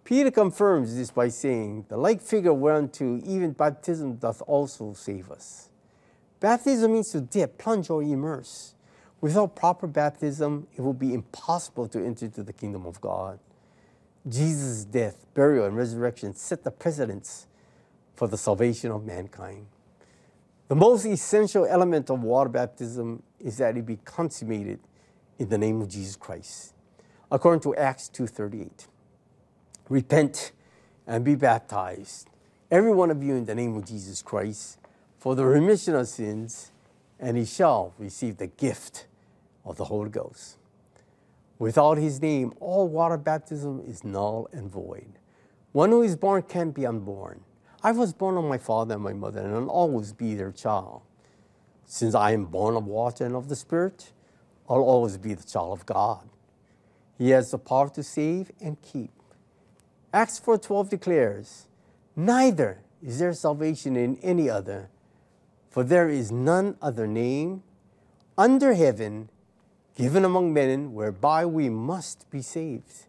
Peter 0.03 0.31
confirms 0.31 0.95
this 0.95 1.11
by 1.11 1.29
saying, 1.29 1.85
The 1.87 1.97
like 1.97 2.21
figure 2.21 2.53
whereunto 2.53 3.21
even 3.25 3.51
baptism 3.53 4.15
doth 4.15 4.41
also 4.45 4.93
save 4.93 5.31
us. 5.31 5.69
Baptism 6.39 6.91
means 6.91 7.09
to 7.11 7.21
dip, 7.21 7.57
plunge, 7.57 7.89
or 7.89 8.03
immerse. 8.03 8.75
Without 9.21 9.55
proper 9.55 9.87
baptism, 9.87 10.67
it 10.75 10.81
will 10.81 10.93
be 10.93 11.13
impossible 11.13 11.87
to 11.87 12.05
enter 12.05 12.25
into 12.25 12.43
the 12.43 12.51
kingdom 12.51 12.85
of 12.85 12.99
God. 12.99 13.39
Jesus' 14.27 14.83
death, 14.83 15.25
burial, 15.33 15.65
and 15.65 15.77
resurrection 15.77 16.35
set 16.35 16.63
the 16.63 16.71
precedence 16.71 17.47
for 18.15 18.27
the 18.27 18.37
salvation 18.37 18.91
of 18.91 19.05
mankind. 19.05 19.67
The 20.73 20.79
most 20.79 21.05
essential 21.05 21.67
element 21.67 22.09
of 22.09 22.23
water 22.23 22.49
baptism 22.49 23.21
is 23.39 23.57
that 23.57 23.77
it 23.77 23.85
be 23.85 23.97
consummated 23.97 24.79
in 25.37 25.47
the 25.47 25.57
name 25.59 25.79
of 25.83 25.87
Jesus 25.87 26.15
Christ. 26.15 26.73
According 27.31 27.61
to 27.61 27.75
Acts 27.75 28.09
2:38. 28.09 28.87
Repent 29.87 30.51
and 31.05 31.23
be 31.23 31.35
baptized, 31.35 32.27
every 32.71 32.91
one 32.91 33.11
of 33.11 33.21
you 33.21 33.35
in 33.35 33.45
the 33.45 33.53
name 33.53 33.75
of 33.77 33.85
Jesus 33.85 34.23
Christ, 34.23 34.79
for 35.19 35.35
the 35.35 35.45
remission 35.45 35.93
of 35.93 36.07
sins, 36.07 36.71
and 37.19 37.37
he 37.37 37.45
shall 37.45 37.93
receive 37.99 38.37
the 38.37 38.47
gift 38.47 39.05
of 39.63 39.77
the 39.77 39.85
Holy 39.85 40.09
Ghost. 40.09 40.57
Without 41.59 41.99
his 41.99 42.19
name, 42.19 42.51
all 42.59 42.87
water 42.87 43.17
baptism 43.17 43.83
is 43.85 44.03
null 44.03 44.47
and 44.51 44.71
void. 44.71 45.19
One 45.71 45.91
who 45.91 46.01
is 46.01 46.15
born 46.15 46.41
can't 46.41 46.73
be 46.73 46.83
unborn. 46.87 47.41
I 47.83 47.91
was 47.91 48.13
born 48.13 48.37
of 48.37 48.45
my 48.45 48.57
father 48.57 48.95
and 48.95 49.03
my 49.03 49.11
mother, 49.11 49.41
and 49.41 49.53
I'll 49.53 49.69
always 49.69 50.13
be 50.13 50.35
their 50.35 50.53
child. 50.53 51.01
Since 51.85 52.15
I 52.15 52.31
am 52.31 52.45
born 52.45 52.77
of 52.77 52.87
water 52.87 53.25
and 53.25 53.35
of 53.35 53.49
the 53.49 53.57
Spirit, 53.57 54.13
I'll 54.69 54.81
always 54.81 55.17
be 55.17 55.33
the 55.33 55.43
child 55.43 55.77
of 55.77 55.85
God. 55.85 56.29
He 57.17 57.31
has 57.31 57.51
the 57.51 57.57
power 57.59 57.89
to 57.89 58.01
save 58.01 58.51
and 58.61 58.81
keep. 58.81 59.11
Acts 60.13 60.39
4:12 60.39 60.89
declares, 60.89 61.67
"Neither 62.15 62.79
is 63.01 63.19
there 63.19 63.33
salvation 63.33 63.97
in 63.97 64.17
any 64.23 64.49
other, 64.49 64.89
for 65.69 65.83
there 65.83 66.07
is 66.07 66.31
none 66.31 66.77
other 66.81 67.05
name 67.05 67.63
under 68.37 68.73
heaven 68.73 69.29
given 69.95 70.23
among 70.23 70.53
men 70.53 70.93
whereby 70.93 71.45
we 71.45 71.69
must 71.69 72.29
be 72.29 72.41
saved." 72.41 73.07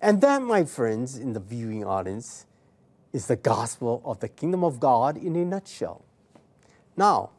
And 0.00 0.20
that, 0.20 0.42
my 0.42 0.64
friends 0.64 1.16
in 1.16 1.32
the 1.32 1.40
viewing 1.40 1.84
audience, 1.84 2.45
is 3.16 3.28
the 3.28 3.36
gospel 3.36 4.02
of 4.04 4.20
the 4.20 4.28
kingdom 4.28 4.62
of 4.62 4.78
God 4.78 5.16
in 5.16 5.34
a 5.36 5.44
nutshell. 5.46 6.04
Now, 6.98 7.30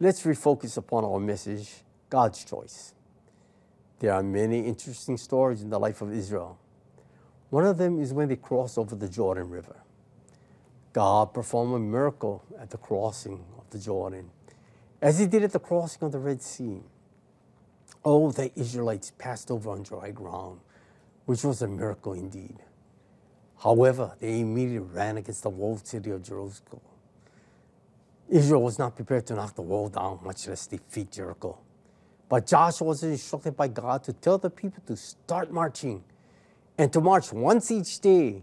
let's 0.00 0.22
refocus 0.22 0.78
upon 0.78 1.04
our 1.04 1.20
message 1.20 1.70
God's 2.08 2.42
choice. 2.42 2.94
There 3.98 4.14
are 4.14 4.22
many 4.22 4.60
interesting 4.60 5.18
stories 5.18 5.60
in 5.60 5.68
the 5.68 5.78
life 5.78 6.00
of 6.00 6.10
Israel. 6.10 6.58
One 7.50 7.66
of 7.66 7.76
them 7.76 8.00
is 8.00 8.14
when 8.14 8.28
they 8.28 8.36
crossed 8.36 8.78
over 8.78 8.96
the 8.96 9.10
Jordan 9.10 9.50
River. 9.50 9.76
God 10.94 11.34
performed 11.34 11.74
a 11.74 11.78
miracle 11.78 12.42
at 12.58 12.70
the 12.70 12.78
crossing 12.78 13.44
of 13.58 13.68
the 13.68 13.78
Jordan, 13.78 14.30
as 15.02 15.18
He 15.18 15.26
did 15.26 15.44
at 15.44 15.52
the 15.52 15.58
crossing 15.58 16.02
of 16.02 16.12
the 16.12 16.18
Red 16.18 16.40
Sea. 16.40 16.80
Oh, 18.06 18.32
the 18.32 18.50
Israelites 18.58 19.12
passed 19.18 19.50
over 19.50 19.68
on 19.68 19.82
dry 19.82 20.12
ground, 20.12 20.60
which 21.26 21.44
was 21.44 21.60
a 21.60 21.68
miracle 21.68 22.14
indeed. 22.14 22.56
However, 23.62 24.16
they 24.18 24.40
immediately 24.40 24.78
ran 24.78 25.18
against 25.18 25.42
the 25.42 25.50
walled 25.50 25.86
city 25.86 26.10
of 26.10 26.22
Jerusalem. 26.22 26.80
Israel 28.28 28.62
was 28.62 28.78
not 28.78 28.96
prepared 28.96 29.26
to 29.26 29.34
knock 29.34 29.54
the 29.54 29.62
wall 29.62 29.88
down, 29.88 30.20
much 30.22 30.46
less 30.48 30.66
defeat 30.66 31.10
Jericho. 31.10 31.58
But 32.28 32.46
Joshua 32.46 32.86
was 32.86 33.02
instructed 33.02 33.56
by 33.56 33.68
God 33.68 34.04
to 34.04 34.12
tell 34.12 34.38
the 34.38 34.50
people 34.50 34.82
to 34.86 34.96
start 34.96 35.52
marching 35.52 36.04
and 36.78 36.92
to 36.92 37.00
march 37.00 37.32
once 37.32 37.70
each 37.70 38.00
day 38.00 38.42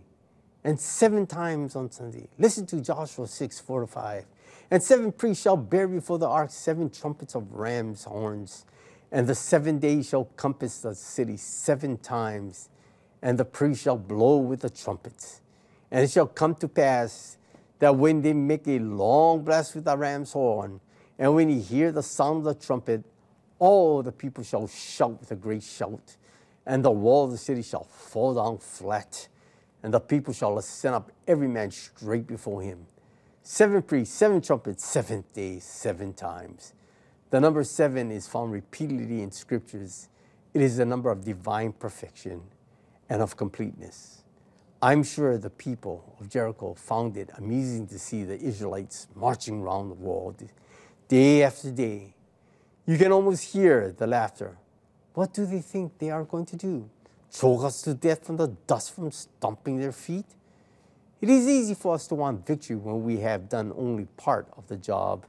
and 0.64 0.80
seven 0.80 1.26
times 1.26 1.76
on 1.76 1.90
Sunday. 1.90 2.28
Listen 2.38 2.66
to 2.68 2.82
Joshua 2.82 3.26
6 3.26 3.60
4 3.60 3.82
to 3.82 3.88
5. 3.88 4.26
And 4.70 4.84
seven 4.84 5.14
priests 5.14 5.44
shall 5.44 5.56
bear 5.56 5.88
before 5.88 6.20
the 6.20 6.28
ark 6.28 6.52
seven 6.52 6.90
trumpets 6.90 7.36
of 7.36 7.54
ram's 7.54 8.04
horns. 8.04 8.66
And 9.12 9.26
the 9.26 9.36
seven 9.36 9.80
days 9.80 10.10
shall 10.10 10.26
compass 10.36 10.82
the 10.82 10.94
city 10.94 11.38
seven 11.38 11.98
times. 11.98 12.70
And 13.22 13.38
the 13.38 13.46
priest 13.46 13.84
shall 13.84 13.98
blow 13.98 14.38
with 14.38 14.62
the 14.62 14.70
trumpets. 14.70 15.42
And 15.92 16.04
it 16.04 16.12
shall 16.12 16.28
come 16.28 16.56
to 16.56 16.68
pass 16.68 17.38
that 17.80 17.96
when 17.96 18.22
they 18.22 18.34
make 18.34 18.68
a 18.68 18.80
long 18.80 19.44
blast 19.44 19.76
with 19.76 19.86
the 19.86 19.98
ram's 19.98 20.34
horn, 20.34 20.80
and 21.20 21.34
when 21.36 21.50
you 21.50 21.62
hear 21.62 21.92
the 21.92 22.04
sound 22.04 22.46
of 22.46 22.60
the 22.60 22.66
trumpet, 22.66 23.04
all 23.60 24.04
the 24.04 24.12
people 24.12 24.44
shall 24.44 24.68
shout 24.68 25.20
with 25.20 25.32
a 25.32 25.36
great 25.36 25.64
shout, 25.64 26.18
and 26.66 26.84
the 26.84 26.92
wall 26.92 27.26
of 27.26 27.32
the 27.32 27.38
city 27.38 27.62
shall 27.62 27.84
fall 27.84 28.36
down 28.36 28.58
flat, 28.60 29.28
and 29.82 29.94
the 29.94 30.00
people 30.00 30.34
shall 30.34 30.58
ascend 30.58 30.96
up 30.96 31.12
every 31.28 31.48
man 31.48 31.72
straight 31.72 32.28
before 32.28 32.62
him. 32.62 32.86
Seven 33.42 33.82
priests, 33.82 34.16
seven 34.16 34.42
trumpets, 34.42 34.86
seventh 34.86 35.34
day, 35.34 35.60
seven 35.60 36.14
times. 36.14 36.74
The 37.30 37.40
number 37.40 37.64
seven 37.64 38.12
is 38.12 38.28
found 38.28 38.52
repeatedly 38.52 39.22
in 39.22 39.32
scriptures. 39.32 40.10
It 40.54 40.62
is 40.62 40.78
the 40.78 40.86
number 40.86 41.10
of 41.10 41.24
divine 41.24 41.74
perfection 41.74 42.42
and 43.10 43.22
of 43.22 43.38
completeness. 43.38 44.24
I'm 44.82 45.04
sure 45.04 45.38
the 45.38 45.50
people 45.50 46.16
of 46.20 46.30
Jericho 46.30 46.76
found 46.76 47.18
it 47.18 47.32
amusing 47.36 47.88
to 47.88 47.98
see 47.98 48.24
the 48.24 48.40
Israelites 48.40 49.08
marching 49.16 49.62
round 49.62 49.90
the 49.90 49.96
wall 49.96 50.36
day 51.08 51.44
after 51.44 51.72
day. 51.72 52.14
You 52.86 52.98
can 52.98 53.12
almost 53.12 53.54
hear 53.54 53.92
the 53.98 54.06
laughter. 54.06 54.58
What 55.14 55.34
do 55.34 55.46
they 55.46 55.62
think 55.62 55.98
they 55.98 56.12
are 56.12 56.24
going 56.24 56.46
to 56.46 56.56
do? 56.56 56.90
Choke 57.34 57.64
us 57.64 57.82
to 57.84 57.94
death 57.94 58.26
from 58.26 58.38
the 58.38 58.48
dust 58.68 58.94
from 58.94 59.12
stomping 59.12 59.80
their 59.80 59.92
feet? 59.92 60.26
It 61.20 61.30
is 61.30 61.48
easy 61.48 61.74
for 61.74 61.96
us 61.96 62.06
to 62.08 62.16
want 62.16 62.46
victory 62.46 62.76
when 62.76 63.04
we 63.04 63.18
have 63.18 63.50
done 63.50 63.74
only 63.76 64.06
part 64.18 64.48
of 64.56 64.68
the 64.68 64.78
job 64.78 65.26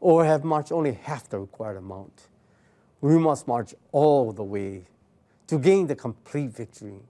or 0.00 0.24
have 0.24 0.44
marched 0.44 0.70
only 0.70 0.92
half 0.92 1.28
the 1.28 1.40
required 1.40 1.76
amount. 1.76 2.28
We 3.00 3.18
must 3.18 3.48
march 3.48 3.74
all 3.90 4.32
the 4.32 4.44
way 4.44 4.84
to 5.48 5.58
gain 5.58 5.86
the 5.86 5.96
complete 5.96 6.50
victory. 6.50 7.00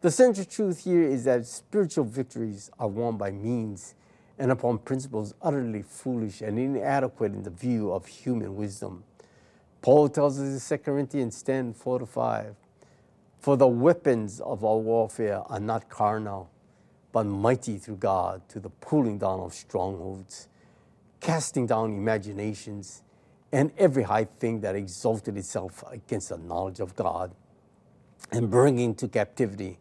The 0.00 0.10
central 0.10 0.44
truth 0.44 0.84
here 0.84 1.02
is 1.02 1.24
that 1.24 1.46
spiritual 1.46 2.04
victories 2.04 2.70
are 2.78 2.88
won 2.88 3.16
by 3.16 3.30
means 3.30 3.94
and 4.38 4.50
upon 4.50 4.78
principles 4.78 5.34
utterly 5.40 5.82
foolish 5.82 6.40
and 6.40 6.58
inadequate 6.58 7.32
in 7.32 7.42
the 7.44 7.50
view 7.50 7.92
of 7.92 8.06
human 8.06 8.56
wisdom. 8.56 9.04
Paul 9.82 10.08
tells 10.08 10.40
us 10.40 10.70
in 10.70 10.78
2 10.78 10.82
Corinthians 10.82 11.42
10 11.42 11.74
4 11.74 12.00
to 12.00 12.06
5 12.06 12.56
For 13.38 13.56
the 13.56 13.68
weapons 13.68 14.40
of 14.40 14.64
our 14.64 14.78
warfare 14.78 15.42
are 15.46 15.60
not 15.60 15.88
carnal, 15.88 16.50
but 17.12 17.24
mighty 17.24 17.78
through 17.78 17.96
God 17.96 18.42
to 18.48 18.58
the 18.58 18.70
pulling 18.70 19.18
down 19.18 19.40
of 19.40 19.54
strongholds, 19.54 20.48
casting 21.20 21.66
down 21.66 21.92
imaginations, 21.92 23.02
and 23.52 23.70
every 23.78 24.04
high 24.04 24.24
thing 24.24 24.60
that 24.62 24.74
exalted 24.74 25.36
itself 25.36 25.84
against 25.90 26.30
the 26.30 26.38
knowledge 26.38 26.80
of 26.80 26.96
God, 26.96 27.32
and 28.32 28.50
bringing 28.50 28.94
to 28.96 29.08
captivity 29.08 29.78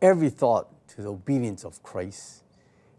every 0.00 0.30
thought 0.30 0.68
to 0.88 1.02
the 1.02 1.08
obedience 1.08 1.64
of 1.64 1.82
Christ. 1.82 2.42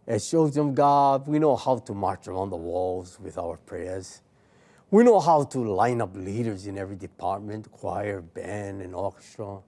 As 0.07 0.29
children 0.29 0.69
of 0.69 0.75
God, 0.75 1.27
we 1.27 1.39
know 1.39 1.55
how 1.55 1.77
to 1.77 1.93
march 1.93 2.27
around 2.27 2.49
the 2.49 2.57
walls 2.57 3.19
with 3.19 3.37
our 3.37 3.57
prayers. 3.57 4.21
We 4.89 5.03
know 5.03 5.19
how 5.19 5.43
to 5.43 5.59
line 5.59 6.01
up 6.01 6.15
leaders 6.15 6.67
in 6.67 6.77
every 6.77 6.97
department 6.97 7.71
choir, 7.71 8.21
band, 8.21 8.81
and 8.81 8.93
orchestra. 8.93 9.59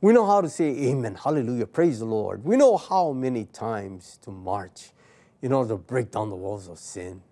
We 0.00 0.12
know 0.12 0.26
how 0.26 0.40
to 0.40 0.48
say 0.48 0.68
amen, 0.90 1.16
hallelujah, 1.16 1.66
praise 1.66 1.98
the 1.98 2.04
Lord. 2.04 2.44
We 2.44 2.56
know 2.56 2.76
how 2.76 3.12
many 3.12 3.46
times 3.46 4.18
to 4.22 4.30
march 4.30 4.90
in 5.42 5.52
order 5.52 5.70
to 5.70 5.76
break 5.76 6.12
down 6.12 6.30
the 6.30 6.36
walls 6.36 6.68
of 6.68 6.78
sin. 6.78 7.22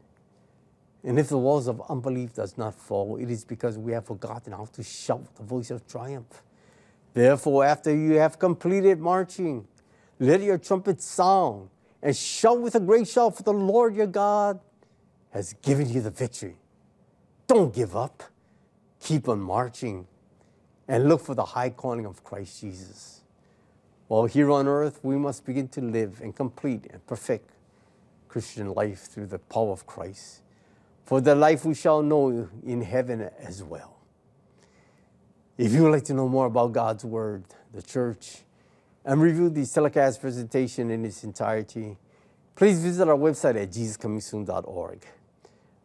And 1.05 1.20
if 1.20 1.28
the 1.28 1.38
walls 1.38 1.68
of 1.68 1.80
unbelief 1.88 2.34
does 2.34 2.59
not 2.59 2.74
fall, 2.74 3.16
it 3.18 3.30
is 3.30 3.44
because 3.44 3.78
we 3.78 3.92
have 3.92 4.07
forgotten 4.07 4.53
how 4.53 4.64
to 4.72 4.82
shout 4.82 5.36
the 5.36 5.44
voice 5.44 5.70
of 5.70 5.86
triumph. 5.86 6.42
Therefore, 7.17 7.64
after 7.64 7.97
you 7.97 8.19
have 8.19 8.39
completed 8.39 9.01
marching, 9.01 9.67
let 10.19 10.43
your 10.43 10.59
trumpet 10.59 11.01
sound 11.01 11.71
and 12.03 12.14
shout 12.14 12.61
with 12.61 12.75
a 12.75 12.81
great 12.81 13.09
shout, 13.09 13.35
for 13.35 13.43
the 13.43 13.55
Lord 13.55 13.97
your 13.97 14.07
God 14.07 14.61
has 15.31 15.55
given 15.62 15.89
you 15.89 16.03
the 16.03 16.11
victory. 16.11 16.57
Don't 17.47 17.75
give 17.75 17.97
up. 17.97 18.23
Keep 19.01 19.31
on 19.31 19.41
marching 19.41 20.07
and 20.89 21.09
look 21.09 21.23
for 21.23 21.35
the 21.35 21.47
high 21.47 21.71
calling 21.71 22.05
of 22.05 22.23
Christ 22.23 22.61
Jesus. 22.61 23.23
While 24.09 24.27
here 24.27 24.51
on 24.51 24.69
earth, 24.69 25.01
we 25.03 25.17
must 25.17 25.47
begin 25.47 25.69
to 25.69 25.81
live 25.81 26.21
and 26.21 26.37
complete 26.37 26.87
and 26.93 27.07
perfect 27.07 27.49
Christian 28.29 28.75
life 28.75 29.05
through 29.05 29.29
the 29.29 29.39
power 29.39 29.73
of 29.73 29.87
Christ, 29.87 30.43
for 31.07 31.23
the 31.23 31.35
life 31.35 31.64
we 31.64 31.73
shall 31.73 32.03
know 32.03 32.51
in 32.62 32.83
heaven 32.83 33.31
as 33.39 33.62
well. 33.62 33.95
If 35.59 35.73
you 35.73 35.85
would 35.85 35.93
like 35.93 36.05
to 36.05 36.13
know 36.13 36.29
more 36.29 36.47
about 36.47 36.73
God's 36.73 37.03
Word, 37.03 37.45
the 37.73 37.81
church, 37.81 38.43
and 39.07 39.23
review 39.23 39.49
the 39.49 39.65
telecast 39.65 40.21
presentation 40.21 40.91
in 40.91 41.03
its 41.03 41.25
entirety, 41.25 41.97
please 42.55 42.83
visit 42.83 43.09
our 43.09 43.17
website 43.17 43.63
at 43.63 43.71
jesuscomingsoon.org. 43.71 45.07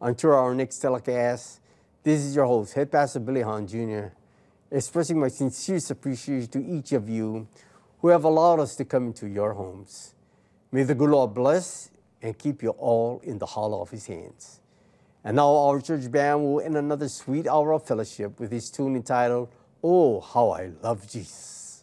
Until 0.02 0.34
our 0.34 0.54
next 0.54 0.78
telecast, 0.78 1.60
this 2.02 2.20
is 2.20 2.36
your 2.36 2.44
host, 2.44 2.74
Head 2.74 2.92
Pastor 2.92 3.20
Billy 3.20 3.40
Hahn 3.40 3.66
Jr., 3.66 4.08
expressing 4.70 5.18
my 5.18 5.28
sincerest 5.28 5.90
appreciation 5.90 6.48
to 6.48 6.62
each 6.62 6.92
of 6.92 7.08
you 7.08 7.48
who 8.02 8.08
have 8.08 8.24
allowed 8.24 8.60
us 8.60 8.76
to 8.76 8.84
come 8.84 9.06
into 9.06 9.26
your 9.26 9.54
homes. 9.54 10.14
May 10.70 10.82
the 10.82 10.94
good 10.94 11.08
Lord 11.08 11.32
bless 11.32 11.90
and 12.20 12.36
keep 12.36 12.62
you 12.62 12.70
all 12.70 13.22
in 13.24 13.38
the 13.38 13.46
hollow 13.46 13.80
of 13.80 13.88
his 13.88 14.04
hands. 14.04 14.60
And 15.24 15.36
now 15.36 15.56
our 15.56 15.80
church 15.80 16.10
band 16.10 16.42
will 16.42 16.60
end 16.60 16.76
another 16.76 17.08
sweet 17.08 17.46
hour 17.46 17.72
of 17.72 17.86
fellowship 17.86 18.38
with 18.38 18.50
his 18.50 18.70
tune 18.70 18.96
entitled, 18.96 19.48
Oh, 19.82 20.20
How 20.20 20.50
I 20.50 20.70
Love 20.82 21.08
Jesus. 21.08 21.82